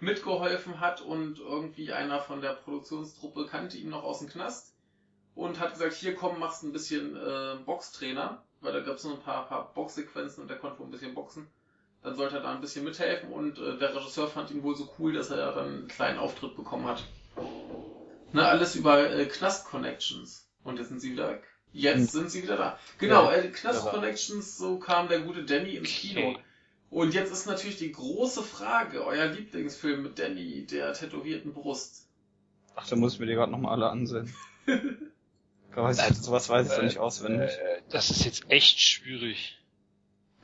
mitgeholfen 0.00 0.80
hat 0.80 1.02
und 1.02 1.40
irgendwie 1.40 1.92
einer 1.92 2.20
von 2.20 2.40
der 2.40 2.54
Produktionstruppe 2.54 3.46
kannte 3.46 3.76
ihn 3.76 3.90
noch 3.90 4.02
aus 4.02 4.20
dem 4.20 4.30
Knast 4.30 4.74
und 5.34 5.60
hat 5.60 5.74
gesagt, 5.74 5.92
hier 5.92 6.14
komm, 6.14 6.38
machst 6.38 6.62
ein 6.62 6.72
bisschen 6.72 7.16
äh, 7.16 7.56
Boxtrainer, 7.66 8.42
weil 8.62 8.72
da 8.72 8.80
gab 8.80 8.96
es 8.96 9.04
noch 9.04 9.12
ein 9.12 9.22
paar, 9.22 9.46
paar 9.46 9.74
Boxsequenzen 9.74 10.42
und 10.42 10.48
der 10.48 10.58
konnte 10.58 10.78
wohl 10.78 10.86
ein 10.86 10.90
bisschen 10.90 11.14
boxen. 11.14 11.46
Dann 12.02 12.14
sollte 12.14 12.36
er 12.36 12.42
da 12.42 12.54
ein 12.54 12.60
bisschen 12.60 12.84
mithelfen 12.84 13.30
und 13.32 13.58
äh, 13.58 13.78
der 13.78 13.94
Regisseur 13.96 14.28
fand 14.28 14.50
ihn 14.50 14.62
wohl 14.62 14.76
so 14.76 14.88
cool, 14.98 15.12
dass 15.12 15.30
er 15.30 15.52
dann 15.52 15.68
einen 15.68 15.88
kleinen 15.88 16.18
Auftritt 16.18 16.54
bekommen 16.56 16.86
hat. 16.86 17.02
Ne, 18.32 18.46
alles 18.46 18.76
über 18.76 19.10
äh, 19.10 19.26
Knast-Connections. 19.26 20.48
Und 20.62 20.78
jetzt 20.78 20.88
sind 20.88 21.00
sie 21.00 21.12
wieder 21.12 21.28
weg. 21.30 21.42
Jetzt 21.72 21.98
Hm. 21.98 22.20
sind 22.20 22.30
sie 22.30 22.42
wieder 22.42 22.56
da. 22.56 22.78
Genau, 22.98 23.24
Ja, 23.30 23.36
äh, 23.36 23.48
Knast-Connections, 23.48 24.56
so 24.56 24.78
kam 24.78 25.08
der 25.08 25.20
gute 25.20 25.44
Danny 25.44 25.76
ins 25.76 25.88
Kino. 25.88 26.30
Okay. 26.30 26.38
Und 26.90 27.14
jetzt 27.14 27.32
ist 27.32 27.46
natürlich 27.46 27.78
die 27.78 27.92
große 27.92 28.42
Frage, 28.42 29.04
euer 29.04 29.26
Lieblingsfilm 29.26 30.02
mit 30.04 30.18
Danny, 30.18 30.64
der 30.66 30.92
tätowierten 30.92 31.52
Brust. 31.52 32.06
Ach, 32.76 32.86
da 32.86 32.94
muss 32.96 33.14
ich 33.14 33.20
mir 33.20 33.26
die 33.26 33.34
gerade 33.34 33.50
nochmal 33.50 33.72
alle 33.72 33.90
ansehen. 33.90 34.32
Weiß 35.74 36.08
ich, 36.08 36.16
sowas 36.16 36.48
weiß 36.48 36.68
ich 36.70 36.74
doch 36.76 36.82
nicht 36.82 36.98
auswendig. 36.98 37.50
Äh, 37.50 37.82
das 37.90 38.10
ist 38.10 38.24
jetzt 38.24 38.50
echt 38.50 38.80
schwierig. 38.80 39.58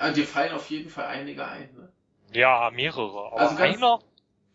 Ah, 0.03 0.11
dir 0.11 0.27
fallen 0.27 0.53
auf 0.53 0.69
jeden 0.71 0.91
Fall 0.91 1.07
einige 1.07 1.47
ein, 1.47 1.73
ne? 1.75 1.93
Ja, 2.33 2.71
mehrere. 2.73 3.27
Aber 3.27 3.41
Also 3.41 3.57
ganz- 3.57 3.77
einer, 3.77 3.99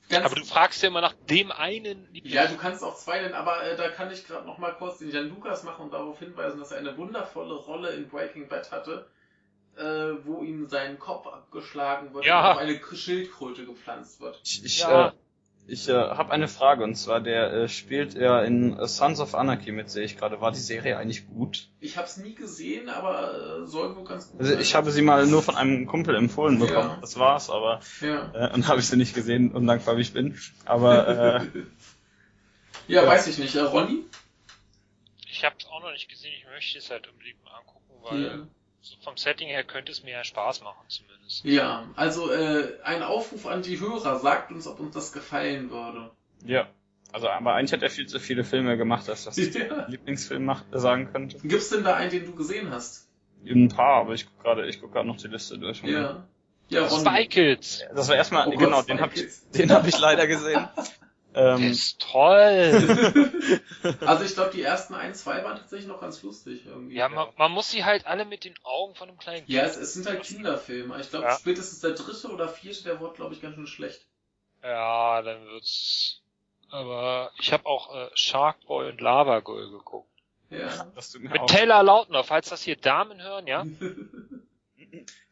Ganz, 0.09 0.25
aber 0.25 0.35
du 0.35 0.45
fragst 0.45 0.81
ja 0.81 0.87
immer 0.87 1.01
nach 1.01 1.13
dem 1.29 1.51
einen 1.51 2.07
ja, 2.13 2.47
du 2.47 2.55
kannst 2.55 2.81
auch 2.83 2.95
zwei 2.95 3.19
nennen, 3.21 3.33
aber 3.33 3.61
äh, 3.63 3.75
da 3.75 3.89
kann 3.89 4.09
ich 4.11 4.25
gerade 4.25 4.45
noch 4.47 4.57
mal 4.57 4.71
kurz 4.73 4.99
den 4.99 5.11
Jan 5.11 5.27
Lukas 5.29 5.63
machen 5.63 5.83
und 5.85 5.93
darauf 5.93 6.17
hinweisen, 6.19 6.59
dass 6.59 6.71
er 6.71 6.77
eine 6.79 6.95
wundervolle 6.97 7.53
Rolle 7.55 7.89
in 7.91 8.07
Breaking 8.07 8.47
Bad 8.47 8.71
hatte, 8.71 9.05
äh, 9.77 9.81
wo 10.25 10.41
ihm 10.43 10.65
sein 10.67 10.97
Kopf 10.97 11.27
abgeschlagen 11.27 12.13
wird 12.13 12.25
Ja. 12.25 12.39
und 12.39 12.51
auf 12.53 12.57
eine 12.59 12.79
Schildkröte 12.95 13.65
gepflanzt 13.65 14.21
wird. 14.21 14.39
Ich, 14.45 14.63
ich, 14.63 14.79
Ja. 14.79 15.09
äh, 15.09 15.11
ich 15.67 15.87
äh, 15.89 15.93
habe 15.93 16.31
eine 16.31 16.47
Frage 16.47 16.83
und 16.83 16.95
zwar, 16.95 17.19
der 17.19 17.51
äh, 17.53 17.67
spielt 17.69 18.13
ja 18.15 18.41
in 18.41 18.77
äh, 18.77 18.87
Sons 18.87 19.19
of 19.19 19.35
Anarchy 19.35 19.71
mit, 19.71 19.89
sehe 19.89 20.03
ich 20.05 20.17
gerade. 20.17 20.39
War 20.41 20.51
die 20.51 20.59
Serie 20.59 20.97
eigentlich 20.97 21.27
gut? 21.27 21.67
Ich 21.81 21.97
habe 21.97 22.07
es 22.07 22.17
nie 22.17 22.33
gesehen, 22.33 22.89
aber 22.89 23.63
äh, 23.63 23.67
soll 23.67 23.95
wohl 23.95 24.05
ganz 24.05 24.31
gut 24.31 24.39
Also 24.39 24.53
sein. 24.53 24.61
ich 24.61 24.75
habe 24.75 24.91
sie 24.91 25.01
mal 25.01 25.25
nur 25.27 25.43
von 25.43 25.55
einem 25.55 25.85
Kumpel 25.85 26.15
empfohlen 26.15 26.57
bekommen. 26.59 26.89
Ja. 26.89 26.97
Das 27.01 27.19
war's, 27.19 27.49
aber 27.49 27.81
ja. 28.01 28.31
äh, 28.33 28.53
und 28.53 28.67
habe 28.67 28.79
ich 28.79 28.87
sie 28.87 28.97
nicht 28.97 29.13
gesehen, 29.13 29.51
undankbar 29.51 29.97
wie 29.97 30.01
ich 30.01 30.13
bin. 30.13 30.37
Aber 30.65 31.07
äh, 31.07 31.45
ja, 32.87 33.03
Ja. 33.03 33.07
weiß 33.07 33.27
ich 33.27 33.37
nicht. 33.37 33.55
Äh, 33.55 33.61
Ronny? 33.61 34.03
Ich 35.29 35.43
habe 35.43 35.55
es 35.59 35.65
auch 35.67 35.81
noch 35.83 35.91
nicht 35.91 36.09
gesehen, 36.09 36.31
ich 36.37 36.45
möchte 36.45 36.77
es 36.79 36.89
halt 36.89 37.07
unbedingt 37.09 37.43
mal 37.43 37.51
angucken, 37.59 37.93
weil 38.03 38.23
Ja. 38.23 38.47
So 38.81 38.95
vom 39.03 39.17
Setting 39.17 39.47
her 39.49 39.63
könnte 39.63 39.91
es 39.91 40.03
mir 40.03 40.11
ja 40.11 40.23
Spaß 40.23 40.61
machen 40.61 40.85
zumindest. 40.87 41.43
Ja, 41.43 41.85
also 41.95 42.31
äh, 42.31 42.73
ein 42.83 43.03
Aufruf 43.03 43.45
an 43.45 43.61
die 43.61 43.79
Hörer, 43.79 44.19
sagt 44.19 44.51
uns, 44.51 44.67
ob 44.67 44.79
uns 44.79 44.93
das 44.93 45.11
gefallen 45.11 45.69
würde. 45.69 46.11
ja. 46.45 46.67
Also 47.13 47.29
aber 47.29 47.53
eigentlich 47.53 47.71
hat 47.71 47.81
er 47.83 47.89
viel 47.89 48.05
zu 48.05 48.19
viele 48.19 48.43
Filme 48.43 48.75
gemacht, 48.75 49.07
dass 49.07 49.23
das 49.23 49.37
Ja. 49.53 49.87
Lieblingsfilm 49.87 50.43
macht, 50.43 50.65
sagen 50.73 51.09
könnte. 51.09 51.37
Gibt's 51.39 51.69
denn 51.69 51.85
da 51.85 51.95
einen, 51.95 52.11
den 52.11 52.25
du 52.25 52.35
gesehen 52.35 52.69
hast? 52.69 53.07
Ein 53.45 53.69
paar, 53.69 54.01
aber 54.01 54.13
ich 54.13 54.25
guck 54.25 54.43
gerade, 54.43 54.67
ich 54.67 54.81
guck 54.81 54.91
gerade 54.91 55.07
noch 55.07 55.15
die 55.15 55.29
Liste 55.29 55.57
durch. 55.57 55.81
Ja. 55.83 56.27
Ja. 56.67 56.89
Spy 56.89 57.27
Kids! 57.27 57.85
Das 57.95 58.09
war 58.09 58.17
erstmal, 58.17 58.47
Oh 58.47 58.51
Gott, 58.51 58.59
genau, 58.59 58.81
Spy 58.81 58.91
den 58.91 59.01
habe 59.01 59.13
ich, 59.15 59.25
den 59.55 59.71
habe 59.71 59.87
ich 59.87 59.97
leider 59.97 60.27
gesehen. 60.27 60.67
Ähm, 61.37 61.71
ist 61.71 61.99
toll! 62.01 63.61
Also 64.01 64.25
ich 64.25 64.33
glaube, 64.33 64.51
die 64.51 64.61
ersten 64.61 64.93
ein, 64.95 65.13
zwei 65.13 65.43
waren 65.43 65.55
tatsächlich 65.55 65.87
noch 65.87 66.01
ganz 66.01 66.21
lustig 66.23 66.65
irgendwie. 66.65 66.95
ja, 66.95 67.07
man, 67.07 67.29
man 67.37 67.51
muss 67.51 67.69
sie 67.71 67.85
halt 67.85 68.05
alle 68.05 68.25
mit 68.25 68.43
den 68.43 68.55
Augen 68.63 68.95
von 68.95 69.07
einem 69.07 69.17
kleinen 69.17 69.45
Ja, 69.47 69.63
es, 69.63 69.77
es 69.77 69.93
sind 69.93 70.05
halt 70.07 70.23
Kinderfilme. 70.23 70.99
Ich 70.99 71.09
glaube, 71.09 71.25
Ja. 71.25 71.37
spätestens 71.37 71.79
der 71.79 71.91
dritte 71.91 72.29
oder 72.29 72.49
vierte, 72.49 72.83
der 72.83 72.99
wurde, 72.99 73.13
glaube 73.15 73.33
ich, 73.33 73.41
ganz 73.41 73.55
schön 73.55 73.67
schlecht. 73.67 74.05
Ja, 74.63 75.21
dann 75.21 75.45
wird's. 75.45 76.21
Aber 76.69 77.31
ich 77.39 77.53
habe 77.53 77.65
auch 77.65 77.95
äh, 77.95 78.09
Shark 78.15 78.65
Boy 78.65 78.89
und 78.89 78.99
Lava 78.99 79.39
Girl 79.39 79.69
geguckt. 79.71 80.09
Ja. 80.49 80.67
das 80.95 81.17
Mit 81.19 81.39
auch. 81.39 81.45
Taylor 81.45 81.83
Lautner, 81.83 82.23
falls 82.23 82.49
das 82.49 82.63
hier 82.63 82.75
Damen 82.75 83.21
hören, 83.21 83.47
ja? 83.47 83.65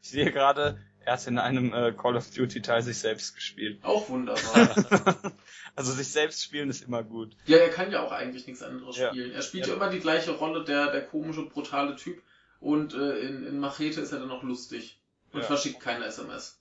Ich 0.02 0.12
sehe 0.12 0.32
gerade, 0.32 0.80
er 1.06 1.14
hat 1.14 1.28
in 1.28 1.38
einem 1.40 1.74
äh, 1.74 1.94
Call 1.94 2.16
of 2.18 2.30
Duty 2.32 2.62
Teil 2.62 2.82
sich 2.82 2.98
selbst 2.98 3.36
gespielt. 3.36 3.84
Auch 3.84 4.10
wunderbar. 4.10 5.34
also 5.76 5.92
sich 5.94 6.08
selbst 6.10 6.44
spielen 6.44 6.70
ist 6.70 6.84
immer 6.84 7.04
gut. 7.04 7.36
ja, 7.46 7.58
er 7.58 7.70
kann 7.70 7.92
ja 7.92 8.04
auch 8.04 8.12
eigentlich 8.12 8.48
nichts 8.48 8.64
anderes 8.64 8.98
Ja. 8.98 9.10
spielen. 9.10 9.32
Er 9.32 9.42
spielt 9.42 9.68
ja. 9.68 9.72
Ja. 9.74 9.78
immer 9.78 9.90
die 9.90 10.00
gleiche 10.00 10.32
Rolle, 10.32 10.64
der, 10.64 10.92
der 10.92 11.06
komische, 11.06 11.44
brutale 11.44 11.96
Typ. 11.96 12.22
Und 12.60 12.94
äh, 12.94 13.20
in, 13.20 13.46
in 13.46 13.60
Machete 13.60 14.02
ist 14.02 14.12
er 14.12 14.20
dann 14.20 14.28
noch 14.30 14.44
lustig. 14.44 15.00
Und 15.32 15.42
Ja. 15.42 15.46
verschickt 15.48 15.80
keine 15.80 16.06
SMS. 16.06 16.60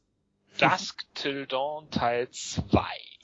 Dusk 0.59 1.05
Till 1.15 1.47
Dawn 1.47 1.91
Teil 1.91 2.29
2. 2.31 2.81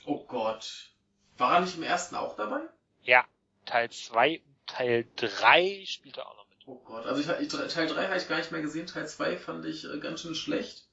Oh 0.06 0.24
Gott. 0.26 0.90
War 1.38 1.54
er 1.56 1.60
nicht 1.60 1.76
im 1.76 1.82
ersten 1.82 2.16
auch 2.16 2.36
dabei? 2.36 2.60
Ja, 3.02 3.24
Teil 3.66 3.90
2 3.90 4.40
und 4.44 4.66
Teil 4.66 5.06
3 5.16 5.84
spielt 5.86 6.16
er 6.18 6.26
auch 6.28 6.36
noch 6.36 6.48
mit. 6.48 6.58
Oh 6.66 6.80
Gott. 6.84 7.04
Also 7.06 7.20
ich, 7.20 7.28
ich, 7.40 7.48
Teil 7.48 7.86
3 7.86 8.06
habe 8.08 8.16
ich 8.16 8.28
gar 8.28 8.38
nicht 8.38 8.52
mehr 8.52 8.62
gesehen. 8.62 8.86
Teil 8.86 9.06
2 9.06 9.36
fand 9.36 9.64
ich 9.66 9.84
äh, 9.84 9.98
ganz 9.98 10.22
schön 10.22 10.34
schlecht. 10.34 10.86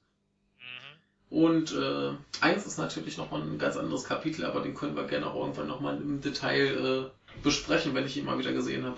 Und 1.30 1.72
äh, 1.72 2.14
eins 2.40 2.66
ist 2.66 2.78
natürlich 2.78 3.18
nochmal 3.18 3.42
ein 3.42 3.58
ganz 3.58 3.76
anderes 3.76 4.04
Kapitel, 4.04 4.46
aber 4.46 4.62
den 4.62 4.74
können 4.74 4.96
wir 4.96 5.06
gerne 5.06 5.26
auch 5.26 5.34
irgendwann 5.34 5.66
nochmal 5.66 5.96
im 5.98 6.22
Detail 6.22 7.10
äh, 7.10 7.42
besprechen, 7.42 7.94
wenn 7.94 8.06
ich 8.06 8.16
ihn 8.16 8.24
mal 8.24 8.38
wieder 8.38 8.52
gesehen 8.52 8.84
habe. 8.84 8.96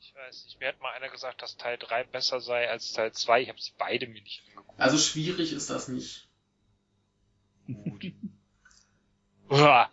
Ich 0.00 0.14
weiß 0.14 0.44
nicht, 0.44 0.60
mir 0.60 0.68
hat 0.68 0.80
mal 0.80 0.92
einer 0.92 1.08
gesagt, 1.08 1.40
dass 1.40 1.56
Teil 1.56 1.78
3 1.78 2.04
besser 2.04 2.40
sei 2.40 2.68
als 2.68 2.92
Teil 2.92 3.12
2. 3.12 3.42
Ich 3.42 3.48
habe 3.48 3.60
sie 3.60 3.72
beide 3.78 4.06
mir 4.06 4.20
nicht 4.20 4.42
angeguckt. 4.48 4.78
Also 4.78 4.98
schwierig 4.98 5.54
ist 5.54 5.70
das 5.70 5.88
nicht. 5.88 6.28
Uah. 9.48 9.88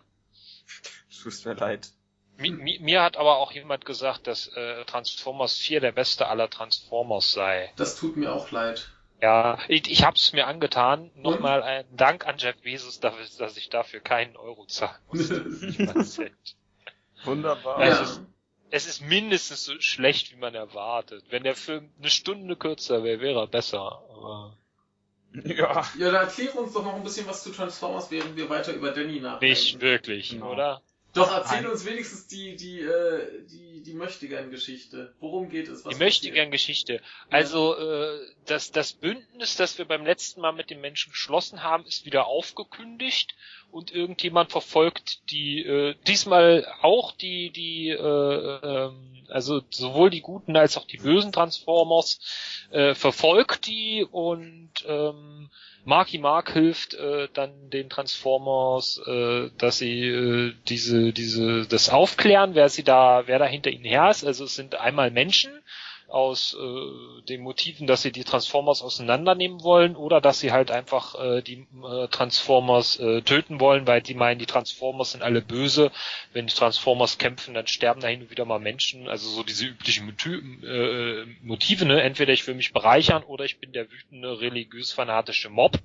Tut 1.24 1.46
mir 1.46 1.54
leid. 1.54 1.92
Mi, 2.38 2.50
mi, 2.50 2.80
mir 2.80 3.04
hat 3.04 3.16
aber 3.18 3.38
auch 3.38 3.52
jemand 3.52 3.86
gesagt, 3.86 4.28
dass 4.28 4.48
äh, 4.48 4.84
Transformers 4.86 5.58
4 5.58 5.80
der 5.80 5.92
beste 5.92 6.28
aller 6.28 6.50
Transformers 6.50 7.32
sei. 7.32 7.72
Das 7.76 7.96
tut 7.96 8.18
mir 8.18 8.34
auch 8.34 8.52
leid. 8.52 8.92
Ja, 9.22 9.60
ich, 9.68 9.90
ich 9.90 10.04
habe 10.04 10.16
es 10.16 10.34
mir 10.34 10.48
angetan. 10.48 11.12
Nochmal 11.16 11.62
ein 11.62 11.86
Dank 11.96 12.26
an 12.26 12.38
Jeff 12.40 12.56
Bezos, 12.62 13.00
dafür, 13.00 13.26
dass 13.38 13.56
ich 13.58 13.70
dafür 13.70 14.00
keinen 14.00 14.36
Euro 14.36 14.66
zahlen 14.66 14.98
musste. 15.12 16.32
Wunderbar. 17.24 17.80
Ja, 17.82 17.86
ja. 17.88 18.02
es 18.02 18.10
ist- 18.12 18.22
Es 18.74 18.88
ist 18.88 19.02
mindestens 19.02 19.66
so 19.66 19.74
schlecht, 19.82 20.32
wie 20.32 20.38
man 20.38 20.56
erwartet. 20.56 21.26
Wenn 21.30 21.44
der 21.44 21.56
Film 21.56 21.92
eine 22.00 22.10
Stunde 22.10 22.56
kürzer 22.56 23.04
wäre, 23.04 23.20
wäre 23.20 23.42
er 23.42 23.48
besser. 23.48 23.82
Aber 24.10 24.56
Ja. 25.34 25.86
ja, 26.00 26.12
dann 26.12 26.26
erkläre 26.26 26.58
uns 26.58 26.74
doch 26.74 26.84
noch 26.84 26.96
ein 26.96 27.04
bisschen 27.04 27.28
was 27.28 27.44
zu 27.44 27.52
Transformers, 27.52 28.10
während 28.12 28.38
wir 28.38 28.50
weiter 28.50 28.72
über 28.74 28.92
Danny 28.92 29.20
nachdenken. 29.20 29.46
nicht 29.46 29.82
wirklich, 29.82 30.30
Genau. 30.32 30.54
oder? 30.54 30.82
Doch, 31.14 31.32
erzähl 31.32 31.64
Nein. 31.64 31.72
uns 31.72 31.86
wenigstens 31.86 32.28
die, 32.28 32.56
die, 32.56 32.82
äh, 32.82 33.46
die, 33.48 33.82
die 33.84 33.94
Möchtegern-Geschichte. 33.94 35.14
Worum 35.20 35.50
geht 35.50 35.68
es? 35.68 35.84
Was 35.84 35.94
Die 35.94 36.04
möchte 36.04 36.32
gern 36.32 36.52
Geschichte. 36.52 37.02
Also 37.30 37.78
äh, 37.78 38.20
das, 38.46 38.72
das 38.72 38.94
Bündnis, 38.94 39.58
das 39.58 39.78
wir 39.78 39.86
beim 39.86 40.06
letzten 40.06 40.40
Mal 40.40 40.54
mit 40.54 40.70
den 40.70 40.80
Menschen 40.80 41.12
geschlossen 41.12 41.64
haben, 41.64 41.86
ist 41.86 42.06
wieder 42.06 42.28
aufgekündigt 42.28 43.36
und 43.72 43.92
irgendjemand 43.94 44.52
verfolgt 44.52 45.32
die 45.32 45.64
äh, 45.66 45.96
diesmal 46.08 46.68
auch 46.82 47.14
die 47.14 47.52
die 47.52 47.90
äh, 47.90 48.60
ähm, 48.64 49.26
also 49.30 49.62
sowohl 49.70 50.10
die 50.10 50.22
guten 50.22 50.56
als 50.58 50.78
auch 50.78 50.86
die 50.86 50.98
bösen 50.98 51.32
Transformers 51.32 52.20
äh, 52.72 52.94
verfolgt 52.94 53.68
die 53.68 54.06
und 54.10 54.72
ähm, 54.86 55.50
Marky 55.84 56.20
Mark 56.20 56.52
hilft 56.54 56.94
äh, 56.94 57.28
dann 57.34 57.70
den 57.72 57.90
Transformers, 57.90 59.02
äh, 59.06 59.50
dass 59.58 59.80
sie 59.80 60.06
äh, 60.08 60.54
diese 60.68 61.12
diese 61.12 61.66
das 61.66 61.90
aufklären, 61.90 62.54
wer 62.54 62.70
sie 62.70 62.84
da 62.84 63.24
wer 63.26 63.40
da 63.40 63.46
hinter 63.46 63.72
ihnen 63.72 63.86
her 63.86 64.10
ist. 64.12 64.24
Also 64.24 64.44
es 64.44 64.56
sind 64.56 64.76
einmal 64.76 65.10
Menschen 65.12 65.52
aus 66.12 66.56
äh, 66.60 67.22
den 67.24 67.42
Motiven, 67.42 67.88
dass 67.88 68.02
sie 68.02 68.12
die 68.12 68.24
Transformers 68.24 68.82
auseinandernehmen 68.82 69.64
wollen 69.64 69.96
oder 69.96 70.22
dass 70.22 70.40
sie 70.40 70.52
halt 70.52 70.72
einfach 70.72 71.16
äh, 71.16 71.42
die 71.42 71.68
äh, 71.84 72.08
Transformers 72.10 73.00
äh, 73.00 73.22
töten 73.22 73.60
wollen, 73.60 73.88
weil 73.88 74.02
die 74.02 74.14
meinen, 74.14 74.40
die 74.40 74.46
Transformers 74.46 75.12
sind 75.12 75.24
alle 75.24 75.42
böse. 75.42 75.92
Wenn 76.34 76.48
die 76.48 76.54
Transformers 76.54 77.18
kämpfen, 77.18 77.54
dann 77.54 77.68
sterben 77.68 78.02
da 78.02 78.08
hin 78.08 78.22
und 78.24 78.32
wieder 78.32 78.46
mal 78.46 78.60
Menschen. 78.60 79.08
Also 79.08 79.30
so 79.30 79.44
diese 79.44 79.66
üblichen 79.66 80.06
Motiv, 80.06 80.42
äh, 80.64 81.26
Motive, 81.42 81.86
ne? 81.86 82.02
Entweder 82.02 82.34
ich 82.34 82.46
will 82.48 82.56
mich 82.56 82.74
bereichern 82.74 83.24
oder 83.24 83.46
ich 83.46 83.60
bin 83.60 83.72
der 83.72 83.90
wütende 83.90 84.40
religiös-fanatische 84.42 85.50
Mob. 85.50 85.78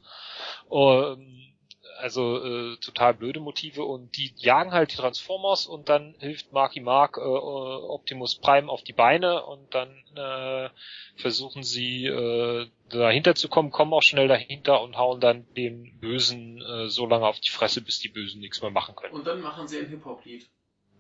Ähm, 0.71 1.56
also 1.99 2.45
äh, 2.45 2.77
total 2.79 3.15
blöde 3.15 3.41
Motive 3.41 3.85
und 3.85 4.17
die 4.17 4.33
jagen 4.37 4.73
halt 4.73 4.93
die 4.93 4.97
Transformers 4.97 5.67
und 5.67 5.89
dann 5.89 6.15
hilft 6.19 6.53
Marky 6.53 6.81
Mark 6.81 7.17
äh, 7.17 7.21
Optimus 7.21 8.37
Prime 8.37 8.71
auf 8.71 8.83
die 8.83 8.93
Beine 8.93 9.45
und 9.45 9.75
dann 9.75 9.91
äh, 10.17 10.69
versuchen 11.17 11.63
sie 11.63 12.07
äh, 12.07 12.67
dahinter 12.91 13.35
zu 13.35 13.49
kommen, 13.49 13.71
kommen 13.71 13.93
auch 13.93 14.03
schnell 14.03 14.29
dahinter 14.29 14.83
und 14.83 14.97
hauen 14.97 15.21
dann 15.21 15.47
den 15.55 15.99
Bösen 16.01 16.61
äh, 16.63 16.89
so 16.89 17.07
lange 17.07 17.27
auf 17.27 17.41
die 17.41 17.51
Fresse, 17.51 17.81
bis 17.81 17.99
die 17.99 18.09
Bösen 18.09 18.41
nichts 18.41 18.63
mehr 18.63 18.71
machen 18.71 18.95
können. 18.97 19.15
Und 19.15 19.27
dann 19.27 19.41
machen 19.41 19.67
sie 19.69 19.79
ein 19.79 19.89
Hip-Hop-Lied. 19.89 20.49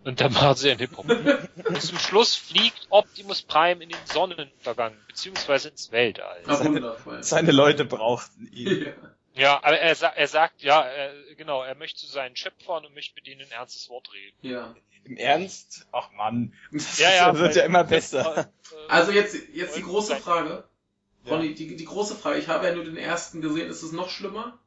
Und 0.04 0.20
dann 0.20 0.32
machen 0.32 0.54
sie 0.54 0.70
einen 0.70 0.78
Hip-Hop. 0.78 1.06
und 1.08 1.82
zum 1.82 1.98
Schluss 1.98 2.36
fliegt 2.36 2.86
Optimus 2.90 3.42
Prime 3.42 3.82
in 3.82 3.88
den 3.88 3.98
Sonnenuntergang, 4.04 4.94
beziehungsweise 5.08 5.70
ins 5.70 5.90
Weltall. 5.90 6.42
Ah, 6.46 6.54
Seine- 6.54 6.74
wundervoll. 6.76 7.22
Seine 7.24 7.50
Leute 7.50 7.84
brauchten 7.84 8.46
ihn. 8.52 8.84
Ja. 8.86 8.92
Ja, 9.36 9.62
aber 9.62 9.78
er, 9.78 9.94
sa 9.94 10.08
er 10.08 10.28
sagt, 10.28 10.62
ja, 10.62 10.82
er, 10.82 11.34
genau, 11.34 11.62
er 11.62 11.74
möchte 11.74 12.00
zu 12.00 12.06
seinen 12.06 12.36
Schöpfern 12.36 12.84
und 12.86 12.94
möchte 12.94 13.14
mit 13.14 13.26
denen 13.26 13.42
ein 13.42 13.50
ernstes 13.50 13.88
Wort 13.88 14.12
reden. 14.12 14.36
ja. 14.42 14.74
Im 15.04 15.16
Ernst? 15.18 15.86
Ach 15.92 16.10
Mann. 16.10 16.52
Das 16.72 16.98
Ja, 16.98 17.14
ja, 17.14 17.38
wird 17.38 17.54
ja 17.54 17.62
immer 17.64 17.84
besser. 17.84 18.48
Äh, 18.72 18.74
Also 18.88 19.12
jetzt, 19.12 19.36
jetzt 19.54 19.76
die 19.76 19.82
große 19.82 20.16
Frage. 20.16 20.68
Ja. 21.24 21.32
Ronny, 21.32 21.54
die, 21.54 21.76
die 21.76 21.84
große 21.84 22.16
Frage. 22.16 22.40
Ich 22.40 22.48
habe 22.48 22.66
ja 22.66 22.74
nur 22.74 22.82
den 22.84 22.96
ersten 22.96 23.40
gesehen. 23.40 23.70
Ist 23.70 23.82
es 23.84 23.92
noch 23.92 24.10
schlimmer? 24.10 24.58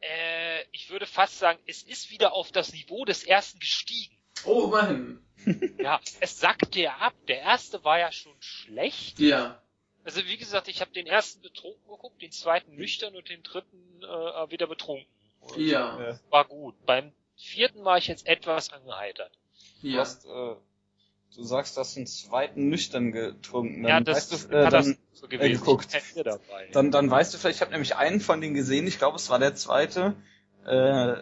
äh, 0.00 0.62
ich 0.72 0.90
würde 0.90 1.06
fast 1.06 1.38
sagen, 1.38 1.58
es 1.66 1.82
ist 1.82 2.10
wieder 2.10 2.32
auf 2.32 2.52
das 2.52 2.72
Niveau 2.72 3.04
des 3.04 3.24
ersten 3.24 3.58
gestiegen. 3.58 4.16
Oh, 4.44 4.64
immerhin. 4.66 5.20
Ja, 5.78 6.00
es 6.20 6.40
sackte 6.40 6.80
ja 6.80 6.96
ab. 6.96 7.14
Der 7.28 7.40
erste 7.40 7.84
war 7.84 7.98
ja 7.98 8.10
schon 8.12 8.34
schlecht. 8.40 9.18
Ja. 9.18 9.62
Also 10.06 10.24
wie 10.24 10.36
gesagt, 10.36 10.68
ich 10.68 10.80
habe 10.80 10.92
den 10.92 11.06
ersten 11.08 11.42
betrunken 11.42 11.82
geguckt, 11.88 12.22
den 12.22 12.30
zweiten 12.30 12.76
nüchtern 12.76 13.16
und 13.16 13.28
den 13.28 13.42
dritten 13.42 14.02
äh, 14.02 14.50
wieder 14.52 14.68
betrunken. 14.68 15.04
Und 15.40 15.58
Ja. 15.58 16.16
War 16.30 16.44
gut. 16.44 16.74
Beim 16.86 17.12
vierten 17.36 17.84
war 17.84 17.98
ich 17.98 18.06
jetzt 18.06 18.24
etwas 18.26 18.72
angeheitert. 18.72 19.32
Du, 19.82 19.88
Ja. 19.88 19.98
hast, 19.98 20.24
äh, 20.24 20.28
du 21.34 21.42
sagst, 21.42 21.76
du 21.76 21.80
hast 21.80 21.96
einen 21.96 22.06
zweiten 22.06 22.68
nüchtern 22.68 23.10
getrunken. 23.10 23.82
Dann 23.82 23.90
ja, 23.90 24.00
das 24.00 24.16
weißt 24.16 24.32
ist 24.32 24.52
du, 24.52 24.56
äh, 24.56 24.70
dann, 24.70 24.96
so 25.12 25.26
gewesen. 25.26 25.58
geguckt. 25.58 25.86
Ich 25.86 25.92
bin 25.92 26.14
hier 26.14 26.24
dabei. 26.24 26.68
dann, 26.72 26.92
dann 26.92 27.10
weißt 27.10 27.34
du 27.34 27.38
vielleicht, 27.38 27.56
ich 27.56 27.62
habe 27.62 27.72
nämlich 27.72 27.96
einen 27.96 28.20
von 28.20 28.40
denen 28.40 28.54
gesehen, 28.54 28.86
ich 28.86 28.98
glaube, 28.98 29.16
es 29.16 29.28
war 29.28 29.40
der 29.40 29.56
zweite. 29.56 30.14
Äh, 30.64 31.16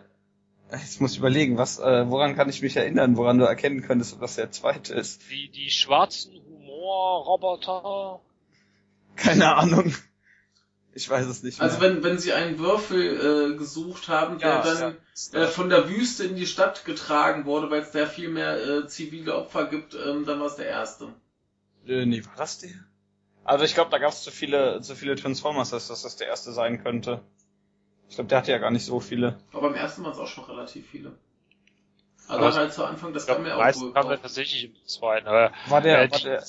jetzt 0.73 1.01
muss 1.01 1.13
ich 1.13 1.19
überlegen, 1.19 1.57
was, 1.57 1.79
äh, 1.79 2.11
woran 2.11 2.37
kann 2.37 2.51
ich 2.51 2.61
mich 2.61 2.77
erinnern, 2.77 3.17
woran 3.17 3.39
du 3.39 3.47
erkennen 3.47 3.81
könntest, 3.81 4.13
ob 4.13 4.21
das 4.21 4.37
der 4.37 4.51
zweite 4.51 4.93
ist. 4.95 5.23
Die, 5.31 5.49
die 5.49 5.71
schwarzen 5.71 6.35
Humorroboter. 6.35 8.21
Keine 9.17 9.55
Ahnung. 9.57 9.95
Ich 10.97 11.11
weiß 11.11 11.27
es 11.27 11.43
nicht 11.43 11.59
mehr. 11.59 11.69
Also 11.69 11.81
wenn, 11.81 12.05
wenn 12.05 12.19
sie 12.19 12.33
einen 12.33 12.59
Würfel 12.61 13.53
äh, 13.55 13.57
gesucht 13.57 14.09
haben, 14.09 14.39
der 14.39 14.49
Ja, 14.49 14.63
dann 14.63 14.97
ja. 15.33 15.41
äh, 15.41 15.47
von 15.49 15.69
der 15.69 15.89
Wüste 15.89 16.25
in 16.25 16.37
die 16.37 16.47
Stadt 16.47 16.85
getragen 16.85 17.47
wurde, 17.47 17.69
weil 17.71 17.83
es 17.83 17.91
da 17.91 18.07
viel 18.07 18.29
mehr 18.29 18.57
äh, 18.65 18.87
zivile 18.87 19.35
Opfer 19.37 19.67
gibt, 19.67 19.95
ähm, 19.95 20.25
dann 20.25 20.39
war 20.39 20.47
es 20.47 20.57
der 20.57 20.67
erste. 20.67 21.09
Äh, 21.87 22.07
nee, 22.07 22.25
war 22.25 22.35
das 22.37 22.59
der? 22.61 22.71
Also 23.45 23.65
ich 23.65 23.75
glaube, 23.75 23.91
da 23.91 23.99
gab 23.99 24.11
es 24.13 24.23
zu 24.23 24.31
viele, 24.31 24.81
zu 24.83 24.95
viele 24.95 25.17
Transformers, 25.17 25.71
dass 25.71 25.89
dass 25.89 26.03
das 26.03 26.17
der 26.17 26.29
erste 26.29 26.53
sein 26.53 26.83
könnte. 26.83 27.21
Ich 28.09 28.15
glaube, 28.15 28.29
der 28.29 28.39
hatte 28.39 28.53
ja 28.53 28.59
gar 28.59 28.71
nicht 28.71 28.85
so 28.87 29.01
viele. 29.01 29.39
Aber 29.53 29.63
beim 29.63 29.75
ersten 29.75 30.05
waren 30.05 30.13
es 30.13 30.19
auch 30.19 30.29
schon 30.29 30.45
relativ 30.45 30.89
viele. 30.89 31.13
Also 32.29 32.45
Aber 32.47 32.55
halt 32.55 32.73
zu 32.73 32.85
Anfang, 32.85 33.13
das 33.13 33.25
Ich 33.25 33.27
glaube, 33.27 33.43
kam 33.49 33.59
mir 33.59 33.69
auch 33.69 33.81
wohl 33.81 33.93
gekauft. 33.93 34.23
tatsächlich 34.23 34.65
im 34.65 34.87
zweiten. 34.87 35.27
Aber 35.27 35.53
War 35.69 35.81
der, 35.83 36.03
Äh, 36.05 36.11
war 36.13 36.21
der, 36.21 36.39
äh, 36.41 36.45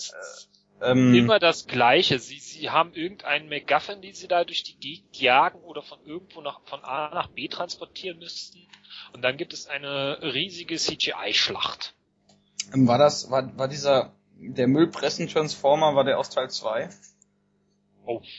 ähm, 0.81 1.13
immer 1.15 1.39
das 1.39 1.67
Gleiche. 1.67 2.19
Sie, 2.19 2.39
sie 2.39 2.69
haben 2.69 2.93
irgendeinen 2.93 3.49
MacGuffin, 3.49 4.01
den 4.01 4.13
sie 4.13 4.27
da 4.27 4.43
durch 4.43 4.63
die 4.63 4.77
Gegend 4.77 5.19
jagen 5.19 5.59
oder 5.59 5.81
von 5.81 5.99
irgendwo 6.05 6.41
nach, 6.41 6.61
von 6.65 6.83
A 6.83 7.13
nach 7.13 7.27
B 7.27 7.47
transportieren 7.47 8.19
müssten. 8.19 8.67
Und 9.13 9.21
dann 9.21 9.37
gibt 9.37 9.53
es 9.53 9.67
eine 9.67 10.19
riesige 10.21 10.75
CGI-Schlacht. 10.75 11.95
ähm, 12.73 12.87
war 12.87 12.97
das, 12.97 13.29
war, 13.31 13.57
war 13.57 13.67
dieser, 13.67 14.13
der 14.37 14.67
Müllpressen-Transformer, 14.67 15.95
war 15.95 16.03
der 16.03 16.19
aus 16.19 16.29
Teil 16.29 16.49
2? 16.49 16.89
Oh. 18.05 18.21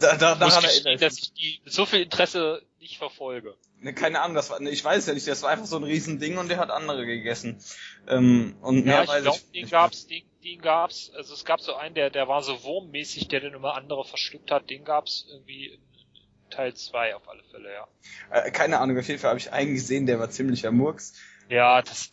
Da, 0.00 0.16
da, 0.16 0.32
Ich 0.32 0.38
daran 0.38 0.64
erinnere 0.64 0.96
dass 0.96 1.18
ich 1.18 1.24
ich 1.24 1.32
die 1.34 1.60
so 1.66 1.84
viel 1.84 2.00
Interesse 2.00 2.62
nicht 2.80 2.96
verfolge. 2.98 3.54
Ne, 3.80 3.92
Keine 3.92 4.20
Ahnung, 4.20 4.34
das 4.34 4.50
war, 4.50 4.58
ne, 4.58 4.70
ich 4.70 4.82
weiß 4.82 5.06
ja 5.06 5.14
nicht, 5.14 5.28
das 5.28 5.42
war 5.42 5.50
einfach 5.50 5.66
so 5.66 5.76
ein 5.76 5.84
Riesending 5.84 6.38
und 6.38 6.48
der 6.48 6.56
hat 6.56 6.70
andere 6.70 7.04
gegessen. 7.04 7.62
Ähm, 8.08 8.56
und 8.62 8.86
mehr 8.86 8.94
Ja, 8.96 9.02
ich 9.02 9.08
weiß 9.08 9.22
glaube, 9.22 9.38
ich 9.38 9.50
den 9.52 9.62
nicht 9.62 9.70
gab's, 9.70 10.06
den, 10.06 10.22
den 10.44 10.60
gab's, 10.60 11.10
also 11.14 11.34
es 11.34 11.44
gab 11.44 11.60
so 11.60 11.74
einen, 11.74 11.94
der, 11.94 12.10
der 12.10 12.28
war 12.28 12.42
so 12.42 12.62
wurmmäßig, 12.62 13.28
der 13.28 13.40
dann 13.40 13.54
immer 13.54 13.74
andere 13.74 14.04
verschluckt 14.04 14.50
hat, 14.50 14.70
den 14.70 14.84
gab's 14.84 15.26
irgendwie 15.30 15.66
in, 15.66 15.80
in 15.80 16.50
Teil 16.50 16.74
2 16.74 17.16
auf 17.16 17.28
alle 17.28 17.42
Fälle, 17.44 17.72
ja. 17.72 17.88
Äh, 18.30 18.50
keine 18.50 18.78
Ahnung, 18.78 18.98
auf 18.98 19.08
jeden 19.08 19.20
Fall 19.20 19.30
habe 19.30 19.40
ich 19.40 19.52
einen 19.52 19.74
gesehen, 19.74 20.06
der 20.06 20.18
war 20.18 20.30
ziemlicher 20.30 20.70
Murks. 20.70 21.14
Ja, 21.48 21.82
das 21.82 22.10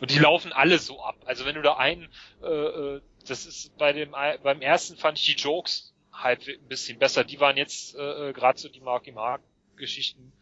und 0.00 0.10
die 0.10 0.18
laufen 0.18 0.52
alle 0.52 0.78
so 0.78 1.02
ab. 1.02 1.16
Also 1.24 1.44
wenn 1.44 1.54
du 1.54 1.62
da 1.62 1.76
einen, 1.76 2.08
äh, 2.42 2.46
äh, 2.46 3.00
das 3.26 3.46
ist 3.46 3.76
bei 3.78 3.92
dem 3.92 4.10
beim 4.10 4.60
ersten 4.60 4.96
fand 4.96 5.18
ich 5.18 5.24
die 5.24 5.40
Jokes 5.40 5.94
halt 6.12 6.46
ein 6.46 6.68
bisschen 6.68 6.98
besser. 6.98 7.24
Die 7.24 7.40
waren 7.40 7.56
jetzt 7.56 7.94
äh, 7.94 8.32
gerade 8.32 8.58
so 8.58 8.68
die 8.68 8.80
Marky 8.80 9.12
Mark 9.12 9.40
Geschichten 9.76 10.32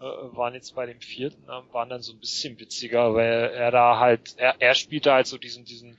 äh, 0.00 0.02
waren 0.02 0.54
jetzt 0.54 0.74
bei 0.74 0.86
dem 0.86 1.00
vierten 1.00 1.44
äh, 1.44 1.74
waren 1.74 1.88
dann 1.88 2.02
so 2.02 2.12
ein 2.12 2.20
bisschen 2.20 2.58
witziger, 2.58 3.14
weil 3.14 3.50
er 3.50 3.70
da 3.70 3.98
halt 3.98 4.34
er, 4.38 4.56
er 4.60 4.74
spielte 4.74 5.12
halt 5.12 5.26
so 5.26 5.38
diesen 5.38 5.64
diesen 5.64 5.98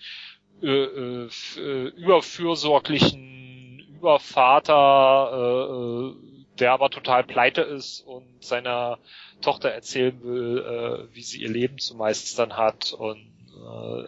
äh, 0.64 0.68
äh, 0.68 1.30
äh, 1.58 1.90
überfürsorglichen 1.90 3.80
Übervater, 3.98 5.32
äh, 5.34 5.68
äh, 5.76 6.16
der 6.60 6.72
aber 6.72 6.90
total 6.90 7.26
pleite 7.26 7.62
ist 7.62 8.00
und 8.02 8.44
seiner 8.44 8.98
Tochter 9.42 9.70
erzählen 9.70 10.24
will, 10.24 10.60
äh, 10.60 11.14
wie 11.14 11.22
sie 11.22 11.42
ihr 11.42 11.50
Leben 11.50 11.80
zu 11.80 11.96
meistern 11.96 12.56
hat. 12.56 12.94
Und 12.94 13.34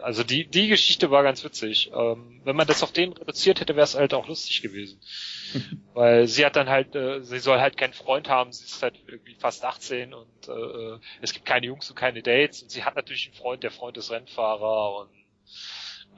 also 0.02 0.22
die, 0.22 0.46
die 0.46 0.68
Geschichte 0.68 1.10
war 1.10 1.22
ganz 1.22 1.44
witzig. 1.44 1.90
Ähm, 1.94 2.40
wenn 2.44 2.56
man 2.56 2.66
das 2.66 2.82
auf 2.82 2.92
den 2.92 3.12
reduziert 3.12 3.60
hätte, 3.60 3.76
wäre 3.76 3.84
es 3.84 3.94
halt 3.94 4.14
auch 4.14 4.26
lustig 4.28 4.62
gewesen. 4.62 5.00
Weil 5.94 6.26
sie 6.26 6.44
hat 6.44 6.56
dann 6.56 6.68
halt, 6.68 6.94
äh, 6.94 7.20
sie 7.22 7.38
soll 7.38 7.60
halt 7.60 7.76
keinen 7.76 7.92
Freund 7.92 8.28
haben, 8.28 8.52
sie 8.52 8.64
ist 8.64 8.82
halt 8.82 8.94
irgendwie 9.06 9.34
fast 9.34 9.64
18 9.64 10.14
und 10.14 10.48
äh, 10.48 10.98
es 11.20 11.32
gibt 11.32 11.46
keine 11.46 11.66
Jungs 11.66 11.88
und 11.90 11.96
keine 11.96 12.22
Dates 12.22 12.62
und 12.62 12.70
sie 12.70 12.84
hat 12.84 12.96
natürlich 12.96 13.26
einen 13.26 13.36
Freund, 13.36 13.62
der 13.62 13.70
Freund 13.70 13.96
ist 13.96 14.10
Rennfahrer 14.10 15.00
und 15.00 15.10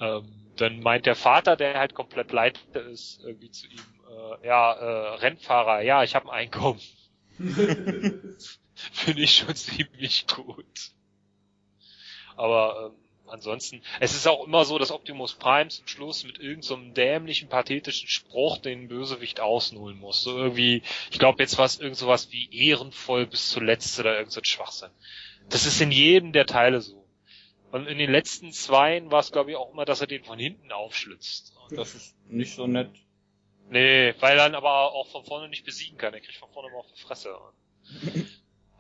ähm, 0.01 0.29
dann 0.57 0.81
meint 0.81 1.07
der 1.07 1.15
Vater, 1.15 1.57
der 1.57 1.79
halt 1.79 1.95
komplett 1.95 2.29
pleite 2.29 2.79
ist, 2.79 3.21
irgendwie 3.25 3.51
zu 3.51 3.67
ihm, 3.67 3.81
äh, 4.11 4.47
ja, 4.47 4.73
äh, 4.73 5.15
Rennfahrer, 5.17 5.83
ja, 5.83 6.03
ich 6.03 6.15
habe 6.15 6.31
ein 6.31 6.39
Einkommen. 6.39 6.81
Finde 7.39 9.23
ich 9.23 9.37
schon 9.37 9.55
ziemlich 9.55 10.27
gut. 10.27 10.93
Aber 12.37 12.93
ähm, 12.93 13.09
ansonsten, 13.27 13.83
es 14.01 14.15
ist 14.15 14.27
auch 14.27 14.45
immer 14.47 14.65
so, 14.65 14.79
dass 14.79 14.91
Optimus 14.91 15.35
Prime 15.35 15.69
zum 15.69 15.87
Schluss 15.87 16.25
mit 16.25 16.39
irgendeinem 16.39 16.63
so 16.63 16.75
einem 16.75 16.95
dämlichen, 16.95 17.49
pathetischen 17.49 18.09
Spruch 18.09 18.59
den 18.59 18.89
Bösewicht 18.89 19.41
ausnudeln 19.41 19.99
muss. 19.99 20.23
So 20.23 20.37
irgendwie, 20.37 20.83
ich 21.11 21.19
glaube 21.19 21.43
jetzt 21.43 21.59
war 21.59 21.67
es 21.67 21.81
irgend 21.81 21.97
sowas 21.97 22.31
wie 22.31 22.49
ehrenvoll 22.53 23.27
bis 23.27 23.51
zuletzt 23.51 23.99
oder 23.99 24.17
irgend 24.17 24.33
so 24.33 24.41
ein 24.41 24.45
Schwachsinn. 24.45 24.91
Das 25.49 25.67
ist 25.67 25.81
in 25.81 25.91
jedem 25.91 26.33
der 26.33 26.47
Teile 26.47 26.81
so. 26.81 26.98
Und 27.71 27.87
in 27.87 27.99
den 27.99 28.11
letzten 28.11 28.53
zweien 28.53 29.11
war 29.11 29.21
es, 29.21 29.31
glaube 29.31 29.51
ich, 29.51 29.57
auch 29.57 29.73
immer, 29.73 29.85
dass 29.85 30.01
er 30.01 30.07
den 30.07 30.25
von 30.25 30.39
hinten 30.39 30.73
aufschlitzt. 30.73 31.55
Das 31.71 31.95
ist 31.95 32.17
nicht 32.27 32.55
so 32.55 32.67
nett. 32.67 32.91
Nee, 33.69 34.15
weil 34.21 34.39
er 34.39 34.45
dann 34.45 34.55
aber 34.55 34.93
auch 34.93 35.09
von 35.09 35.25
vorne 35.25 35.49
nicht 35.49 35.65
besiegen 35.65 35.99
kann. 35.99 36.15
Er 36.15 36.21
kriegt 36.21 36.39
von 36.39 36.51
vorne 36.51 36.69
immer 36.69 36.79
auf 36.79 36.93
die 36.93 37.01
Fresse. 37.01 37.37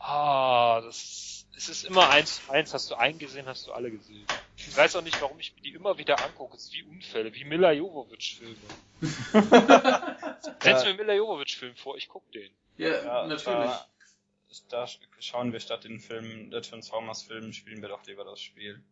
Ah, 0.00 0.80
das 0.82 1.38
es 1.58 1.68
ist 1.68 1.84
immer 1.84 2.08
eins 2.10 2.36
zu 2.36 2.52
eins. 2.52 2.72
Hast 2.72 2.88
du 2.88 2.94
einen 2.94 3.18
gesehen, 3.18 3.46
hast 3.46 3.66
du 3.66 3.72
alle 3.72 3.90
gesehen. 3.90 4.24
Ich 4.56 4.76
weiß 4.76 4.94
auch 4.94 5.02
nicht, 5.02 5.20
warum 5.20 5.40
ich 5.40 5.56
mir 5.56 5.62
die 5.62 5.74
immer 5.74 5.98
wieder 5.98 6.24
angucke. 6.24 6.56
Es 6.56 6.66
ist 6.66 6.72
wie 6.72 6.84
Unfälle, 6.84 7.34
wie 7.34 7.44
Mila 7.44 7.72
Jovovich-Filme. 7.72 8.54
Setz 10.62 10.84
mir 10.84 10.94
Mila 10.94 11.14
Jovovich-Film 11.14 11.74
vor, 11.74 11.96
ich 11.96 12.08
guck 12.08 12.30
den. 12.30 12.48
Ja, 12.76 12.90
Ja, 12.90 13.26
natürlich. 13.26 13.44
Da, 13.44 13.86
da 14.70 14.86
schauen 15.20 15.52
wir 15.52 15.60
statt 15.60 15.84
den 15.84 16.00
Film, 16.00 16.50
der 16.50 16.62
Transformers-Film, 16.62 17.52
spielen 17.52 17.82
wir 17.82 17.88
doch 17.88 18.04
lieber 18.06 18.24
das 18.24 18.40
Spiel. 18.40 18.82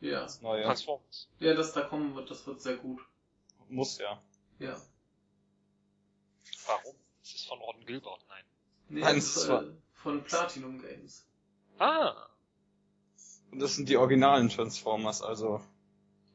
Ja. 0.00 0.20
Das 0.22 0.42
neue. 0.42 0.62
Transformers. 0.64 1.28
Ja, 1.38 1.54
das 1.54 1.72
da 1.72 1.82
kommen 1.82 2.14
wird, 2.14 2.30
das 2.30 2.46
wird 2.46 2.60
sehr 2.60 2.76
gut. 2.76 3.00
Muss 3.68 3.98
ja. 3.98 4.22
Ja. 4.58 4.80
Warum? 6.66 6.94
Es 7.22 7.34
ist 7.34 7.46
von 7.48 7.58
Ron 7.60 7.84
Gilbert, 7.86 8.24
nein. 8.28 8.44
Nee, 8.88 9.00
Nein, 9.00 9.16
das 9.16 9.24
es 9.24 9.36
ist 9.36 9.48
äh, 9.48 9.62
von 9.94 10.22
Platinum 10.24 10.80
Games. 10.80 11.26
Ah, 11.78 12.14
Und 13.50 13.58
das 13.58 13.74
sind 13.76 13.88
die 13.88 13.96
originalen 13.96 14.48
Transformers, 14.48 15.22
also 15.22 15.60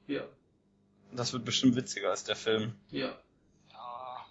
Ja. 0.07 0.23
das 1.13 1.31
wird 1.33 1.45
bestimmt 1.45 1.75
witziger 1.75 2.09
als 2.09 2.23
der 2.23 2.35
Film. 2.35 2.75
Ja. 2.89 3.17
ja. 3.71 4.25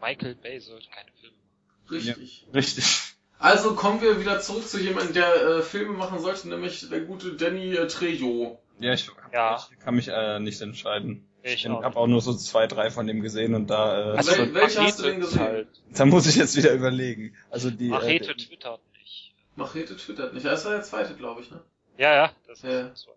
Michael 0.00 0.34
Bay 0.34 0.58
sollte 0.60 0.88
keine 0.90 1.12
Filme 1.12 1.36
machen. 1.36 1.88
Richtig. 1.90 2.46
Richtig. 2.52 3.11
Also 3.42 3.74
kommen 3.74 4.00
wir 4.00 4.20
wieder 4.20 4.40
zurück 4.40 4.66
zu 4.68 4.78
jemandem, 4.78 5.14
der 5.14 5.34
äh, 5.34 5.62
Filme 5.62 5.92
machen 5.92 6.18
sollte, 6.20 6.48
nämlich 6.48 6.88
der 6.88 7.00
gute 7.00 7.32
Danny 7.34 7.74
äh, 7.74 7.86
Trejo. 7.88 8.58
Ja, 8.78 8.92
ich, 8.92 9.10
Ja. 9.32 9.56
ich 9.70 9.78
kann 9.80 9.94
mich 9.96 10.08
äh, 10.08 10.38
nicht 10.40 10.60
entscheiden. 10.60 11.26
Ich 11.42 11.54
Ich 11.54 11.68
auch 11.68 11.82
habe 11.82 11.96
auch 11.96 12.06
nur 12.06 12.20
so 12.20 12.34
zwei, 12.34 12.68
drei 12.68 12.90
von 12.90 13.06
dem 13.08 13.20
gesehen 13.20 13.54
und 13.56 13.66
da, 13.68 14.12
äh, 14.14 14.16
Also- 14.16 14.32
Wel- 14.32 14.54
welche 14.54 14.80
hast 14.82 15.00
du 15.00 15.02
denn 15.02 15.20
gesehen? 15.20 15.40
Halt. 15.40 15.68
da 15.92 16.04
muss 16.06 16.26
ich 16.28 16.36
jetzt 16.36 16.56
wieder 16.56 16.72
überlegen. 16.72 17.34
Also 17.50 17.70
die. 17.70 17.88
Machete 17.88 18.30
Äh, 18.30 18.34
twittert 18.36 18.80
nicht. 18.96 19.34
Machete 19.56 19.96
twittert 19.96 20.34
nicht. 20.34 20.46
Das 20.46 20.64
war 20.64 20.72
der 20.72 20.82
zweite, 20.82 21.14
glaube 21.14 21.40
ich, 21.40 21.50
ne? 21.50 21.60
Ja, 21.98 22.14
ja, 22.14 22.30
das 22.46 22.62
Ja. 22.62 22.88
ist 22.88 23.02
so. 23.02 23.10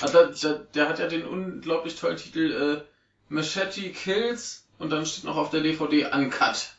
Ah, 0.00 0.08
der, 0.10 0.26
der, 0.28 0.54
der 0.74 0.88
hat 0.88 0.98
ja 0.98 1.06
den 1.06 1.24
unglaublich 1.24 1.94
tollen 1.94 2.16
Titel 2.16 2.80
äh, 2.80 2.82
Machete 3.28 3.90
Kills 3.92 4.66
und 4.78 4.90
dann 4.90 5.06
steht 5.06 5.24
noch 5.24 5.36
auf 5.36 5.50
der 5.50 5.60
DVD 5.60 6.06
Uncut. 6.12 6.70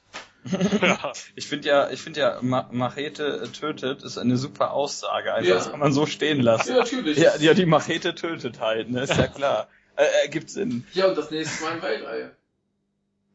ja. 0.81 1.11
ich 1.35 1.47
finde 1.47 1.67
ja, 1.67 1.89
ich 1.89 2.01
finde 2.01 2.19
ja, 2.19 2.39
Ma 2.41 2.67
Machete 2.71 3.49
tötet 3.51 4.03
ist 4.03 4.17
eine 4.17 4.37
super 4.37 4.71
Aussage. 4.73 5.33
Einfach, 5.33 5.49
Ja. 5.49 5.55
das 5.55 5.71
kann 5.71 5.79
man 5.79 5.93
so 5.93 6.05
stehen 6.05 6.41
lassen. 6.41 6.71
Ja, 6.73 6.77
natürlich. 6.79 7.17
Ja, 7.17 7.35
ja, 7.37 7.53
die 7.53 7.65
Machete 7.65 8.13
tötet 8.15 8.59
halt, 8.59 8.89
ne? 8.89 9.03
Ist 9.03 9.17
ja 9.17 9.27
klar. 9.27 9.67
Äh, 9.95 10.05
ergibt 10.23 10.49
Sinn. 10.49 10.87
Ja, 10.93 11.05
und 11.07 11.15
das 11.15 11.29
nächste 11.29 11.63
Mal 11.65 11.75
im 11.75 11.81
Weltall. 11.83 12.35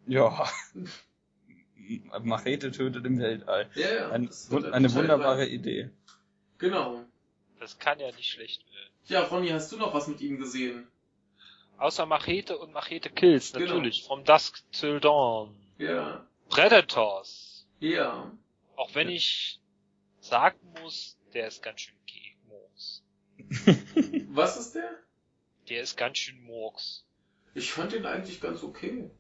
Ja. 0.09 0.45
Machete 2.23 2.73
tötet 2.73 3.07
im 3.07 3.19
Weltall. 3.21 3.71
Ja, 3.75 3.95
ja. 3.95 4.11
Ein, 4.11 4.27
das 4.27 4.51
wird 4.51 4.73
eine 4.73 4.93
wunderbare 4.93 5.45
geil. 5.47 5.53
Idee. 5.53 5.91
Genau. 6.59 7.05
Das 7.61 7.79
kann 7.79 8.01
ja 8.01 8.07
nicht 8.13 8.29
schlecht 8.31 8.65
werden. 8.73 8.91
Ja, 9.07 9.21
Ronny, 9.23 9.49
hast 9.51 9.71
du 9.73 9.77
noch 9.77 9.95
was 9.95 10.07
mit 10.09 10.21
ihm 10.21 10.39
gesehen? 10.39 10.87
Außer 11.79 12.07
Machete 12.07 12.59
und 12.59 12.73
Machete 12.73 13.09
Kills, 13.09 13.53
Genau. 13.53 13.67
natürlich. 13.67 14.05
From 14.05 14.25
Dusk 14.25 14.61
Till 14.73 14.99
Dawn. 14.99 15.55
Ja. 15.79 16.27
Predators. 16.49 17.67
Ja. 17.81 18.33
Auch 18.77 18.95
wenn 18.95 19.09
ich 19.09 19.61
sagen 20.21 20.59
muss, 20.81 21.19
der 21.33 21.49
ist 21.49 21.63
ganz 21.63 21.81
schön 21.81 21.97
Murks. 22.49 23.05
Was 24.29 24.59
ist 24.59 24.75
der? 24.75 24.91
Der 25.69 25.83
ist 25.83 25.97
ganz 25.97 26.19
schön 26.19 26.43
Murks. 26.43 27.05
Ich 27.55 27.73
fand 27.73 27.93
den 27.93 28.07
eigentlich 28.07 28.41
ganz 28.41 28.63
okay. 28.63 29.11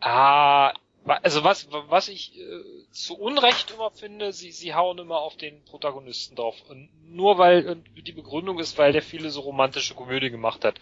Ah, 0.00 0.72
also 1.04 1.44
was, 1.44 1.68
was 1.70 2.08
ich 2.08 2.38
äh, 2.38 2.62
zu 2.90 3.18
Unrecht 3.18 3.70
immer 3.70 3.90
finde, 3.90 4.32
sie, 4.32 4.52
sie 4.52 4.74
hauen 4.74 4.98
immer 4.98 5.18
auf 5.18 5.36
den 5.36 5.62
Protagonisten 5.64 6.36
drauf. 6.36 6.56
Und 6.68 6.88
nur 7.06 7.38
weil 7.38 7.66
und 7.68 7.84
die 8.06 8.12
Begründung 8.12 8.58
ist, 8.58 8.76
weil 8.78 8.92
der 8.92 9.02
viele 9.02 9.30
so 9.30 9.40
romantische 9.40 9.94
Komödie 9.94 10.30
gemacht 10.30 10.64
hat. 10.64 10.78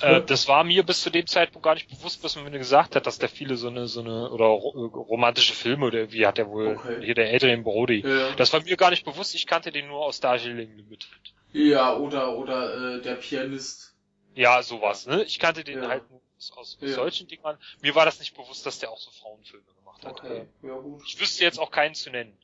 Äh, 0.00 0.22
das 0.22 0.48
war 0.48 0.64
mir 0.64 0.82
bis 0.82 1.02
zu 1.02 1.10
dem 1.10 1.26
Zeitpunkt 1.26 1.64
gar 1.64 1.74
nicht 1.74 1.88
bewusst, 1.88 2.22
bis 2.22 2.36
man 2.36 2.44
mir 2.44 2.58
gesagt 2.58 2.96
hat, 2.96 3.06
dass 3.06 3.18
der 3.18 3.28
viele 3.28 3.56
so 3.56 3.68
eine, 3.68 3.86
so 3.86 4.00
eine, 4.00 4.30
oder 4.30 4.46
äh, 4.46 4.48
romantische 4.48 5.54
Filme 5.54 5.86
oder 5.86 6.12
wie 6.12 6.26
hat 6.26 6.38
der 6.38 6.48
wohl, 6.48 6.76
Okay. 6.76 7.04
hier 7.04 7.14
der 7.14 7.34
Adrian 7.34 7.64
Brody. 7.64 8.00
Ja. 8.06 8.32
Das 8.36 8.52
war 8.52 8.62
mir 8.62 8.76
gar 8.76 8.90
nicht 8.90 9.04
bewusst, 9.04 9.34
ich 9.34 9.46
kannte 9.46 9.72
den 9.72 9.88
nur 9.88 10.04
aus 10.04 10.20
Darjeeling 10.20 10.76
Limited. 10.76 11.08
Ja, 11.52 11.96
oder, 11.96 12.36
oder, 12.36 12.96
äh, 12.96 13.02
der 13.02 13.14
Pianist. 13.16 13.91
Ja, 14.34 14.62
sowas, 14.62 15.06
ne? 15.06 15.22
Ich 15.24 15.38
kannte 15.38 15.64
den 15.64 15.80
Ja. 15.82 15.88
halt 15.88 16.10
nur 16.10 16.20
aus, 16.36 16.52
aus 16.56 16.78
Ja. 16.80 16.88
solchen 16.88 17.28
Dingern. 17.28 17.58
Mir 17.80 17.94
war 17.94 18.04
das 18.04 18.18
nicht 18.18 18.34
bewusst, 18.34 18.64
dass 18.66 18.78
der 18.78 18.90
auch 18.90 18.98
so 18.98 19.10
Frauenfilme 19.10 19.72
gemacht 19.74 20.04
hat. 20.04 20.18
Okay, 20.20 20.48
ja 20.62 20.74
gut. 20.78 21.02
Ich 21.06 21.20
wüsste 21.20 21.44
jetzt 21.44 21.58
auch 21.58 21.70
keinen 21.70 21.94
zu 21.94 22.10
nennen. 22.10 22.36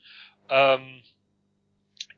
Ähm, 0.51 1.03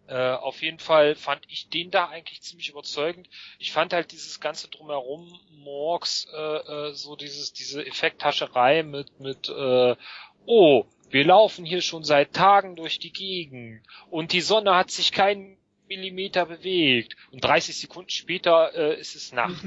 äh, 0.09 0.33
auf 0.33 0.61
jeden 0.61 0.81
Fall 0.81 1.15
fand 1.15 1.43
ich 1.49 1.69
den 1.69 1.93
da 1.93 2.09
eigentlich 2.09 2.43
ziemlich 2.43 2.69
überzeugend. 2.69 3.29
Ich 3.61 3.71
fand 3.71 3.93
halt 3.93 4.11
dieses 4.11 4.41
ganze 4.41 4.69
drumherum, 4.69 5.41
Morgs, 5.51 6.27
äh, 6.35 6.89
äh, 6.89 6.95
so 6.95 7.15
dieses, 7.15 7.53
diese 7.53 7.87
Effekthascherei 7.87 8.83
mit, 8.83 9.21
mit, 9.21 9.49
äh, 9.49 9.95
oh, 10.47 10.85
wir 11.11 11.25
laufen 11.25 11.65
hier 11.65 11.81
schon 11.81 12.03
seit 12.03 12.33
Tagen 12.33 12.75
durch 12.75 12.99
die 12.99 13.13
Gegend 13.13 13.87
und 14.11 14.33
die 14.33 14.41
Sonne 14.41 14.75
hat 14.75 14.91
sich 14.91 15.13
keinen 15.13 15.60
Millimeter 15.91 16.47
bewegt 16.47 17.17
und 17.33 17.45
30 17.45 17.77
Sekunden 17.79 18.11
später 18.11 18.73
äh, 18.75 18.99
ist 18.99 19.15
es 19.17 19.33
Nacht. 19.33 19.65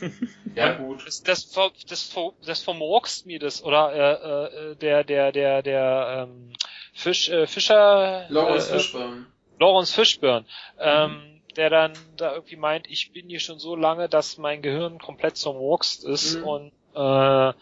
ja 0.56 0.74
gut. 0.74 1.06
Das, 1.06 1.22
das, 1.22 1.44
ver, 1.44 1.70
das, 1.88 2.02
ver, 2.02 2.32
das 2.44 2.62
vermurkst 2.62 3.24
mir 3.26 3.38
das 3.38 3.62
oder 3.62 3.92
äh, 3.94 4.72
äh, 4.72 4.76
der 4.76 5.04
der 5.04 5.32
der 5.32 5.62
der 5.62 6.28
ähm, 6.28 6.52
Fisch 6.92 7.28
äh, 7.30 7.46
Fischer 7.46 8.26
Lawrence 8.28 8.68
äh, 8.70 8.78
Fishburne. 8.78 9.26
Lawrence 9.60 9.94
Fishburne, 9.94 10.44
ähm, 10.80 11.40
der 11.56 11.70
dann 11.70 11.92
da 12.16 12.34
irgendwie 12.34 12.56
meint, 12.56 12.90
ich 12.90 13.12
bin 13.12 13.28
hier 13.28 13.38
schon 13.40 13.60
so 13.60 13.76
lange, 13.76 14.08
dass 14.08 14.38
mein 14.38 14.62
Gehirn 14.62 14.98
komplett 14.98 15.36
zermurkst 15.36 16.04
ist 16.04 16.38
Mhm. 16.38 16.44
und 16.44 16.72
äh, 16.94 17.52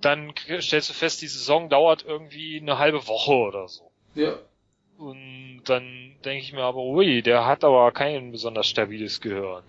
dann 0.00 0.34
stellst 0.60 0.90
du 0.90 0.94
fest, 0.94 1.22
die 1.22 1.26
Saison 1.26 1.68
dauert 1.68 2.04
irgendwie 2.04 2.60
eine 2.60 2.78
halbe 2.78 3.06
Woche 3.08 3.32
oder 3.32 3.66
so. 3.68 3.90
Ja. 4.14 4.38
Und 4.98 5.62
dann 5.64 6.03
denke 6.24 6.42
ich 6.42 6.52
mir 6.52 6.62
aber, 6.62 6.80
ui, 6.82 7.22
der 7.22 7.46
hat 7.46 7.64
aber 7.64 7.90
kein 7.92 8.32
besonders 8.32 8.66
stabiles 8.66 9.20
Gehirn. 9.20 9.62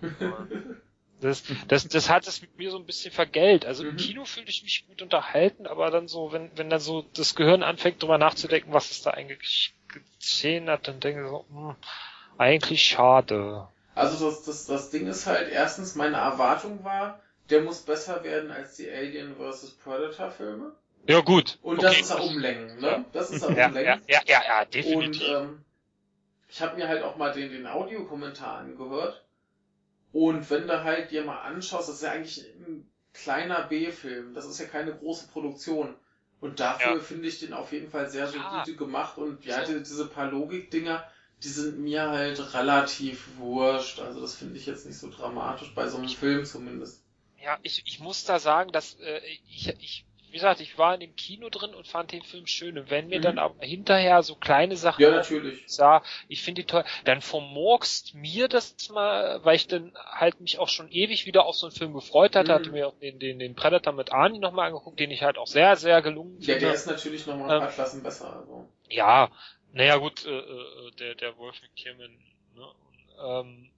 Das, 1.20 1.42
das, 1.68 1.88
das 1.88 2.10
hat 2.10 2.26
es 2.26 2.42
mit 2.42 2.58
mir 2.58 2.70
so 2.70 2.78
ein 2.78 2.84
bisschen 2.84 3.10
vergällt. 3.12 3.64
Also 3.64 3.84
im 3.84 3.92
Mhm. 3.94 3.96
Kino 3.96 4.24
fühlte 4.24 4.50
ich 4.50 4.62
mich 4.62 4.86
gut 4.86 5.00
unterhalten, 5.00 5.66
aber 5.66 5.90
dann 5.90 6.08
so, 6.08 6.30
wenn, 6.32 6.50
wenn 6.56 6.68
dann 6.68 6.80
so 6.80 7.06
das 7.14 7.34
Gehirn 7.34 7.62
anfängt, 7.62 8.02
drüber 8.02 8.18
nachzudenken, 8.18 8.72
was 8.72 8.90
es 8.90 9.02
da 9.02 9.10
eigentlich 9.12 9.74
geschehen 10.18 10.68
hat, 10.68 10.88
dann 10.88 11.00
denke 11.00 11.22
ich 11.22 11.28
so, 11.28 11.46
hm, 11.48 11.74
eigentlich 12.38 12.84
schade. 12.84 13.66
Also 13.94 14.28
das, 14.28 14.44
das, 14.44 14.66
das 14.66 14.90
Ding 14.90 15.06
ist 15.06 15.26
halt, 15.26 15.50
erstens, 15.50 15.94
meine 15.94 16.16
Erwartung 16.16 16.84
war, 16.84 17.20
der 17.48 17.62
muss 17.62 17.80
besser 17.80 18.22
werden 18.24 18.50
als 18.50 18.76
die 18.76 18.90
Alien 18.90 19.36
vs. 19.36 19.70
Predator 19.82 20.30
Filme. 20.30 20.72
Ja 21.08 21.20
gut. 21.20 21.58
Und 21.62 21.78
okay. 21.78 21.86
das 21.86 22.00
ist 22.00 22.10
er 22.10 22.24
umlängen, 22.24 22.80
ne? 22.80 23.04
Das 23.12 23.30
ist 23.30 23.42
er 23.42 23.56
Ja, 23.56 23.68
umlängen. 23.68 24.02
ja, 24.08 24.20
ja, 24.20 24.20
ja, 24.26 24.42
ja, 24.46 24.60
Und 24.60 24.74
definitiv. 24.74 25.22
ähm, 25.28 25.64
ich 26.56 26.62
habe 26.62 26.76
mir 26.76 26.88
halt 26.88 27.02
auch 27.02 27.16
mal 27.16 27.32
den, 27.34 27.50
den 27.50 27.66
Audiokommentar 27.66 28.60
angehört. 28.60 29.26
Und 30.10 30.48
wenn 30.48 30.66
du 30.66 30.84
halt 30.84 31.10
dir 31.10 31.22
mal 31.22 31.40
anschaust, 31.42 31.90
das 31.90 31.96
ist 31.96 32.02
ja 32.02 32.12
eigentlich 32.12 32.46
ein 32.66 32.90
kleiner 33.12 33.64
B-Film. 33.64 34.32
Das 34.32 34.46
ist 34.46 34.58
ja 34.58 34.64
keine 34.64 34.94
große 34.94 35.28
Produktion. 35.28 35.94
Und 36.40 36.58
dafür 36.58 36.94
Ja. 36.94 37.00
finde 37.00 37.28
ich 37.28 37.40
den 37.40 37.52
auf 37.52 37.72
jeden 37.72 37.90
Fall 37.90 38.08
sehr 38.08 38.30
Ja. 38.30 38.30
solide 38.64 38.74
gemacht. 38.74 39.18
Und 39.18 39.44
ja, 39.44 39.64
die, 39.64 39.82
diese 39.82 40.06
paar 40.06 40.30
Logik-Dinger, 40.30 41.06
die 41.42 41.48
sind 41.48 41.78
mir 41.78 42.08
halt 42.08 42.54
relativ 42.54 43.36
wurscht. 43.36 44.00
Also 44.00 44.22
das 44.22 44.36
finde 44.36 44.56
ich 44.56 44.64
jetzt 44.64 44.86
nicht 44.86 44.98
so 44.98 45.10
dramatisch, 45.10 45.74
bei 45.74 45.86
so 45.88 45.98
einem 45.98 46.08
Film 46.08 46.46
zumindest. 46.46 47.02
Ja, 47.38 47.58
ich, 47.64 47.82
ich 47.84 48.00
muss 48.00 48.24
da 48.24 48.38
sagen, 48.38 48.72
dass 48.72 48.94
äh, 48.94 49.20
ich, 49.46 49.68
ich, 49.78 50.06
wie 50.36 50.38
gesagt, 50.38 50.60
ich 50.60 50.76
war 50.76 50.92
in 50.92 51.00
dem 51.00 51.16
Kino 51.16 51.48
drin 51.48 51.74
und 51.74 51.86
fand 51.86 52.12
den 52.12 52.22
Film 52.22 52.46
schön. 52.46 52.76
Und 52.76 52.90
wenn 52.90 53.08
mir 53.08 53.20
Mhm. 53.20 53.22
dann 53.22 53.38
aber 53.38 53.64
hinterher 53.64 54.22
so 54.22 54.34
kleine 54.34 54.76
Sachen 54.76 55.00
Ja, 55.02 55.10
natürlich. 55.12 55.62
sah, 55.66 56.02
ich 56.28 56.42
finde 56.42 56.60
die 56.60 56.66
toll, 56.66 56.84
dann 57.06 57.22
vermurkst 57.22 58.12
mir 58.12 58.46
das 58.46 58.76
mal, 58.90 59.42
weil 59.46 59.56
ich 59.56 59.66
dann 59.66 59.94
halt 59.96 60.38
mich 60.40 60.58
auch 60.58 60.68
schon 60.68 60.90
ewig 60.90 61.24
wieder 61.24 61.46
auf 61.46 61.56
so 61.56 61.68
einen 61.68 61.74
Film 61.74 61.94
gefreut 61.94 62.36
hatte, 62.36 62.52
Mhm. 62.52 62.54
hatte 62.54 62.70
mir 62.70 62.86
auch 62.86 62.98
den, 62.98 63.18
den, 63.18 63.38
den 63.38 63.54
Predator 63.54 63.94
mit 63.94 64.12
Arnie 64.12 64.38
nochmal 64.38 64.66
angeguckt, 64.68 65.00
den 65.00 65.10
ich 65.10 65.22
halt 65.22 65.38
auch 65.38 65.46
sehr, 65.46 65.74
sehr 65.76 66.02
gelungen 66.02 66.38
Ja, 66.40 66.44
finde. 66.48 66.60
der 66.60 66.74
ist 66.74 66.86
natürlich 66.86 67.26
noch 67.26 67.36
mal 67.38 67.44
ein 67.44 67.48
paar 67.60 67.68
Ähm, 67.68 67.74
Klassen 67.74 68.02
besser. 68.02 68.36
Also. 68.36 68.68
Ja, 68.90 69.30
naja 69.72 69.96
gut, 69.96 70.26
äh, 70.26 70.38
äh, 70.38 70.90
der, 70.98 71.14
der 71.14 71.38
Wolf 71.38 71.62
McKierman, 71.62 72.18
ne? 72.54 72.74
Ähm, 73.26 73.70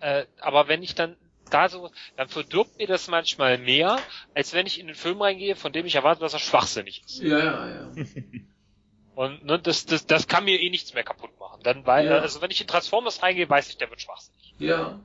äh, 0.00 0.26
aber 0.40 0.68
wenn 0.68 0.82
ich 0.84 0.94
dann 0.94 1.16
da 1.52 1.68
so, 1.68 1.90
dann 2.16 2.28
verdirbt 2.28 2.78
mir 2.78 2.86
das 2.86 3.08
manchmal 3.08 3.58
mehr, 3.58 3.98
als 4.34 4.52
wenn 4.52 4.66
ich 4.66 4.80
in 4.80 4.86
den 4.86 4.96
Film 4.96 5.20
reingehe, 5.20 5.56
von 5.56 5.72
dem 5.72 5.86
ich 5.86 5.94
erwarte, 5.94 6.20
dass 6.20 6.32
er 6.32 6.38
schwachsinnig 6.38 7.02
ist. 7.04 7.20
Ja, 7.22 7.38
ja, 7.38 7.68
ja. 7.68 7.90
Und 9.14 9.44
ne, 9.44 9.58
das, 9.58 9.84
das, 9.84 10.06
das 10.06 10.26
kann 10.26 10.44
mir 10.44 10.58
eh 10.58 10.70
nichts 10.70 10.94
mehr 10.94 11.04
kaputt 11.04 11.38
machen. 11.38 11.60
Dann, 11.62 11.84
weil, 11.84 12.06
Ja. 12.06 12.18
also 12.18 12.40
wenn 12.40 12.50
ich 12.50 12.60
in 12.62 12.66
Transformers 12.66 13.22
reingehe, 13.22 13.48
weiß 13.48 13.68
ich, 13.68 13.76
der 13.76 13.90
wird 13.90 14.00
schwachsinnig. 14.00 14.54
Ja. 14.58 15.04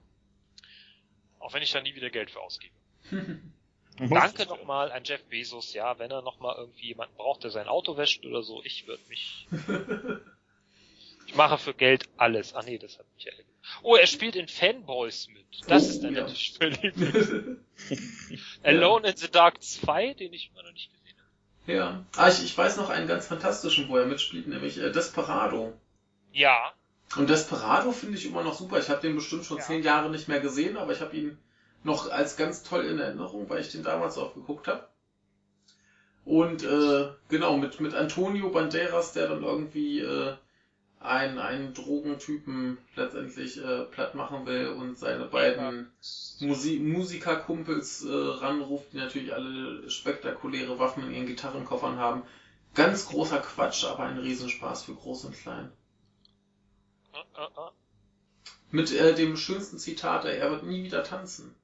Auch 1.40 1.54
wenn 1.54 1.62
ich 1.62 1.72
da 1.72 1.82
nie 1.82 1.94
wieder 1.96 2.10
Geld 2.10 2.32
für 2.32 2.40
ausgebe. 2.40 2.74
Danke 4.00 4.46
nochmal 4.46 4.92
an 4.92 5.04
Jeff 5.04 5.24
Bezos, 5.26 5.74
ja, 5.74 5.98
wenn 5.98 6.12
er 6.12 6.22
nochmal 6.22 6.56
irgendwie 6.58 6.88
jemanden 6.88 7.16
braucht, 7.16 7.44
der 7.44 7.50
sein 7.52 7.68
Auto 7.68 7.98
wäscht 7.98 8.26
oder 8.26 8.44
so, 8.44 8.62
ich 8.64 8.86
würde 8.88 9.02
mich. 9.10 9.48
ich 11.26 11.36
mache 11.36 11.58
für 11.58 11.74
Geld 11.74 12.08
alles. 12.16 12.54
Ah 12.54 12.62
nee, 12.64 12.78
das 12.78 13.00
hat 13.00 13.06
mich 13.16 13.26
erinnert. 13.28 13.48
Oh, 13.84 13.96
er 13.96 14.08
spielt 14.08 14.36
in 14.36 14.48
Fanboys 14.48 15.28
mit. 15.30 15.46
Das 15.68 15.90
ist 15.90 16.04
dann 16.04 16.14
ja. 16.16 16.22
natürlich 16.22 16.58
völlig. 16.60 16.94
Alone 18.64 19.10
in 19.10 19.18
the 19.18 19.30
Dark 19.30 19.62
2, 19.62 20.14
den 20.14 20.34
ich 20.34 20.52
immer 20.52 20.64
noch 20.64 20.74
nicht 20.74 20.92
gesehen 20.92 21.16
habe. 21.18 21.74
Ja. 21.74 22.06
Ah, 22.16 22.30
ich, 22.30 22.44
ich 22.44 22.58
weiß 22.58 22.78
noch 22.78 22.90
einen 22.90 23.08
ganz 23.08 23.28
fantastischen, 23.28 23.90
wo 23.90 23.98
er 23.98 24.06
mitspielt, 24.06 24.48
nämlich 24.48 24.78
äh, 24.78 24.92
Desperado. 24.92 25.74
Ja, 26.32 26.74
Und 27.16 27.30
Desperado 27.30 27.92
finde 27.92 28.18
ich 28.18 28.26
immer 28.26 28.44
noch 28.44 28.54
super. 28.54 28.80
Ich 28.80 28.90
habe 28.90 29.02
den 29.02 29.16
bestimmt 29.16 29.46
schon 29.46 29.58
Ja. 29.58 29.64
zehn 29.64 29.82
Jahre 29.84 30.10
nicht 30.10 30.28
mehr 30.28 30.40
gesehen, 30.40 30.78
aber 30.78 30.92
ich 30.92 31.02
habe 31.02 31.16
ihn 31.16 31.38
noch 31.84 32.10
als 32.12 32.36
ganz 32.38 32.64
toll 32.64 32.86
in 32.86 33.00
Erinnerung, 33.00 33.50
weil 33.50 33.62
ich 33.62 33.72
den 33.72 33.84
damals 33.84 34.18
auch 34.18 34.34
geguckt 34.34 34.68
habe. 34.68 34.88
Und 36.26 36.64
äh, 36.64 37.08
genau, 37.30 37.56
mit, 37.58 37.80
mit 37.80 37.94
Antonio 37.96 38.50
Banderas, 38.50 39.14
der 39.14 39.30
dann 39.30 39.44
irgendwie 39.44 40.00
äh, 40.02 40.36
einen, 41.08 41.40
einen 41.40 41.74
Drogentypen 41.74 42.78
letztendlich 42.96 43.64
äh, 43.64 43.84
platt 43.86 44.16
machen 44.16 44.46
will 44.46 44.68
und 44.68 44.98
seine 44.98 45.26
beiden 45.26 45.92
Musi 46.40 46.80
Musikerkumpels 46.80 48.06
äh, 48.06 48.10
ranruft, 48.12 48.94
die 48.94 48.98
natürlich 48.98 49.34
alle 49.34 49.90
spektakuläre 49.90 50.80
Waffen 50.80 51.04
in 51.08 51.14
ihren 51.14 51.28
Gitarrenkoffern 51.28 51.98
haben. 51.98 52.24
Ganz 52.76 53.08
großer 53.08 53.40
Quatsch, 53.40 53.86
aber 53.86 54.04
ein 54.04 54.20
Riesenspaß 54.20 54.84
für 54.84 54.94
Groß 54.96 55.26
und 55.26 55.36
Klein. 55.36 55.72
Äh, 57.14 57.42
äh, 57.42 57.46
äh. 57.46 57.72
Mit 58.70 58.92
äh, 58.92 59.16
dem 59.16 59.38
schönsten 59.38 59.80
Zitat, 59.80 60.26
er 60.26 60.52
wird 60.52 60.64
nie 60.64 60.84
wieder 60.84 61.04
tanzen. 61.04 61.56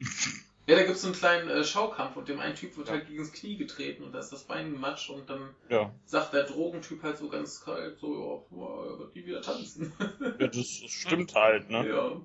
ja, 0.68 0.74
da 0.76 0.82
gibt's 0.82 1.02
so 1.02 1.08
einen 1.08 1.16
kleinen 1.16 1.48
äh, 1.48 1.62
Schaukampf 1.64 2.16
und 2.16 2.28
dem 2.28 2.40
einen 2.40 2.54
Typ 2.56 2.76
wird 2.76 2.88
Ja. 2.88 2.94
halt 2.94 3.06
gegen 3.06 3.18
das 3.18 3.32
Knie 3.32 3.56
getreten 3.56 4.02
und 4.04 4.12
da 4.12 4.18
ist 4.18 4.32
das 4.32 4.44
Bein 4.44 4.72
gematscht 4.72 5.10
und 5.10 5.28
dann 5.30 5.54
Ja. 5.68 5.92
sagt 6.04 6.32
der 6.34 6.44
Drogentyp 6.44 7.02
halt 7.02 7.16
so 7.18 7.28
ganz 7.28 7.64
kalt, 7.64 7.98
so, 7.98 8.46
ja, 8.50 8.98
wird 8.98 9.14
nie 9.14 9.26
wieder 9.26 9.42
tanzen. 9.42 9.92
ja 10.38 10.46
das 10.48 10.66
stimmt 10.66 11.34
halt, 11.34 11.70
ne? 11.70 11.88
ja. 11.88 12.20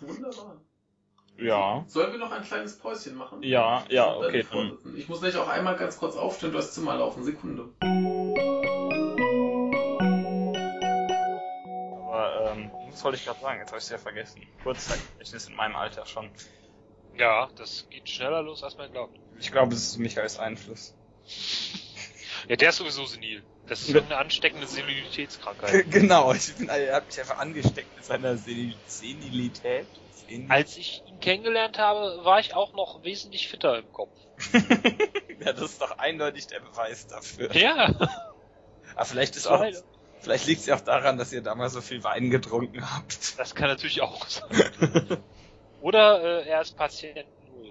Wunderbar. 0.00 0.60
Ja. 1.36 1.84
Sollen 1.86 2.12
wir 2.12 2.18
noch 2.18 2.32
ein 2.32 2.42
kleines 2.42 2.78
Päuschen 2.78 3.14
machen? 3.16 3.42
Ja, 3.42 3.84
ja, 3.88 4.14
okay. 4.16 4.44
Dann. 4.50 4.78
Ich 4.96 5.08
muss 5.08 5.20
gleich 5.20 5.36
auch 5.36 5.48
einmal 5.48 5.76
ganz 5.76 5.96
kurz 5.98 6.16
aufstehen, 6.16 6.52
durchs 6.52 6.72
Zimmer 6.72 6.96
laufen. 6.96 7.22
Sekunde. 7.22 7.68
aber 12.08 12.52
ähm, 12.52 12.70
was 12.90 13.04
wollte 13.04 13.18
ich 13.18 13.24
gerade 13.24 13.40
sagen? 13.40 13.58
Jetzt 13.60 13.68
habe 13.68 13.78
ich 13.78 13.84
es 13.84 13.90
ja 13.90 13.98
vergessen. 13.98 14.42
Kurzzeitgedächtnis 14.62 15.48
in 15.48 15.54
meinem 15.56 15.76
Alter 15.76 16.04
schon. 16.06 16.30
Ja, 17.18 17.50
das 17.56 17.86
geht 17.90 18.08
schneller 18.08 18.42
los, 18.42 18.62
als 18.62 18.76
man 18.76 18.90
glaubt. 18.92 19.18
Ich 19.38 19.50
glaube, 19.52 19.74
es 19.74 19.82
ist 19.82 19.98
Michaels 19.98 20.38
Einfluss. 20.38 20.94
Ja, 22.48 22.56
der 22.56 22.70
ist 22.70 22.76
sowieso 22.76 23.04
senil. 23.04 23.42
Das 23.66 23.88
ist 23.88 23.96
eine 23.96 24.16
ansteckende 24.16 24.66
Senilitätskrankheit. 24.66 25.90
genau, 25.90 26.32
ich 26.32 26.54
bin, 26.54 26.68
er 26.68 26.96
hat 26.96 27.06
mich 27.06 27.20
einfach 27.20 27.38
angesteckt 27.38 27.94
mit 27.94 28.04
seiner 28.04 28.36
Senil 28.36 28.74
Senilität. 28.86 29.86
Senil 30.28 30.50
Als 30.50 30.76
ich 30.76 31.02
ihn 31.06 31.20
kennengelernt 31.20 31.78
habe, 31.78 32.24
war 32.24 32.40
ich 32.40 32.54
auch 32.54 32.72
noch 32.72 33.04
wesentlich 33.04 33.48
fitter 33.48 33.78
im 33.78 33.92
Kopf. 33.92 34.10
ja, 35.40 35.52
das 35.52 35.72
ist 35.72 35.82
doch 35.82 35.98
eindeutig 35.98 36.46
der 36.48 36.60
Beweis 36.60 37.06
dafür. 37.06 37.54
Ja. 37.54 37.94
Aber 38.96 39.04
vielleicht 39.04 39.36
ist 39.36 39.46
auch, 39.46 39.64
vielleicht 40.20 40.46
liegt 40.46 40.60
es 40.62 40.66
ja 40.66 40.76
auch 40.76 40.80
daran, 40.80 41.18
dass 41.18 41.32
ihr 41.32 41.42
damals 41.42 41.74
so 41.74 41.80
viel 41.80 42.02
Wein 42.02 42.30
getrunken 42.30 42.90
habt. 42.90 43.38
Das 43.38 43.54
kann 43.54 43.68
natürlich 43.68 44.00
auch 44.00 44.26
sein. 44.26 45.18
Oder 45.80 46.42
äh, 46.44 46.48
er 46.48 46.60
ist 46.60 46.76
Patient 46.76 47.26
Null. 47.52 47.66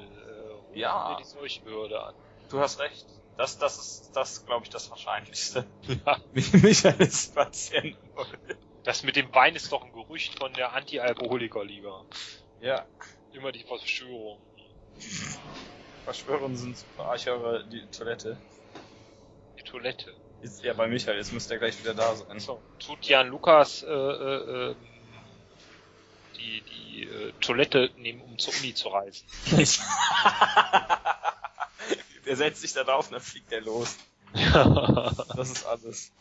Äh, 0.74 0.80
Ja. 0.80 1.18
die 1.20 1.24
Seuchenbehörde 1.26 2.02
an. 2.02 2.16
Du 2.50 2.60
hast 2.60 2.80
recht. 2.80 3.06
Das, 3.38 3.58
das 3.58 3.78
ist, 3.80 4.12
das 4.16 4.46
glaube 4.46 4.64
ich, 4.66 4.70
das 4.70 4.90
Wahrscheinlichste. 4.90 5.66
Ja. 6.06 6.18
Michael 6.34 7.02
ist 7.02 7.34
Patient. 7.36 7.96
Das 8.84 9.04
mit 9.04 9.16
dem 9.16 9.34
Wein 9.34 9.56
ist 9.56 9.72
doch 9.72 9.84
ein 9.84 9.94
Gerücht 9.94 10.38
von 10.40 10.52
der 10.54 10.74
Anti-Alkoholiker-Liga. 10.74 12.04
Ja. 12.62 12.86
Immer 13.32 13.52
die 13.52 13.64
Verschwörung. 13.64 14.40
Verschwörungen 16.04 16.58
sind 16.58 16.78
super. 16.78 17.14
Ich 17.16 17.26
höre 17.26 17.64
die 17.64 17.86
Toilette. 17.88 18.38
Die 19.58 19.64
Toilette. 19.64 20.14
Ist 20.42 20.64
ja 20.64 20.74
bei 20.74 20.88
Michael, 20.88 21.18
jetzt 21.18 21.34
müsste 21.34 21.54
er 21.56 21.60
gleich 21.60 21.80
wieder 21.82 21.94
da 21.94 22.16
sein. 22.16 22.40
So, 22.40 22.62
tut 22.80 23.06
Jan 23.06 23.28
Lukas 23.28 23.84
äh, 23.84 23.88
äh, 23.88 24.72
ähm, 24.72 24.76
die, 26.40 26.62
die 26.62 27.04
äh, 27.04 27.34
Toilette 27.42 27.92
nehmen, 27.98 28.22
um 28.22 28.38
zur 28.38 28.54
Uni 28.60 28.74
zu 28.74 28.90
reisen. 28.90 29.26
er 32.26 32.36
setzt 32.36 32.62
sich 32.62 32.74
da 32.74 32.84
drauf 32.84 33.08
und 33.08 33.14
dann 33.14 33.22
fliegt 33.22 33.52
er 33.52 33.62
los. 33.62 33.98
Das 35.36 35.50
ist 35.50 35.66
alles. 35.66 36.12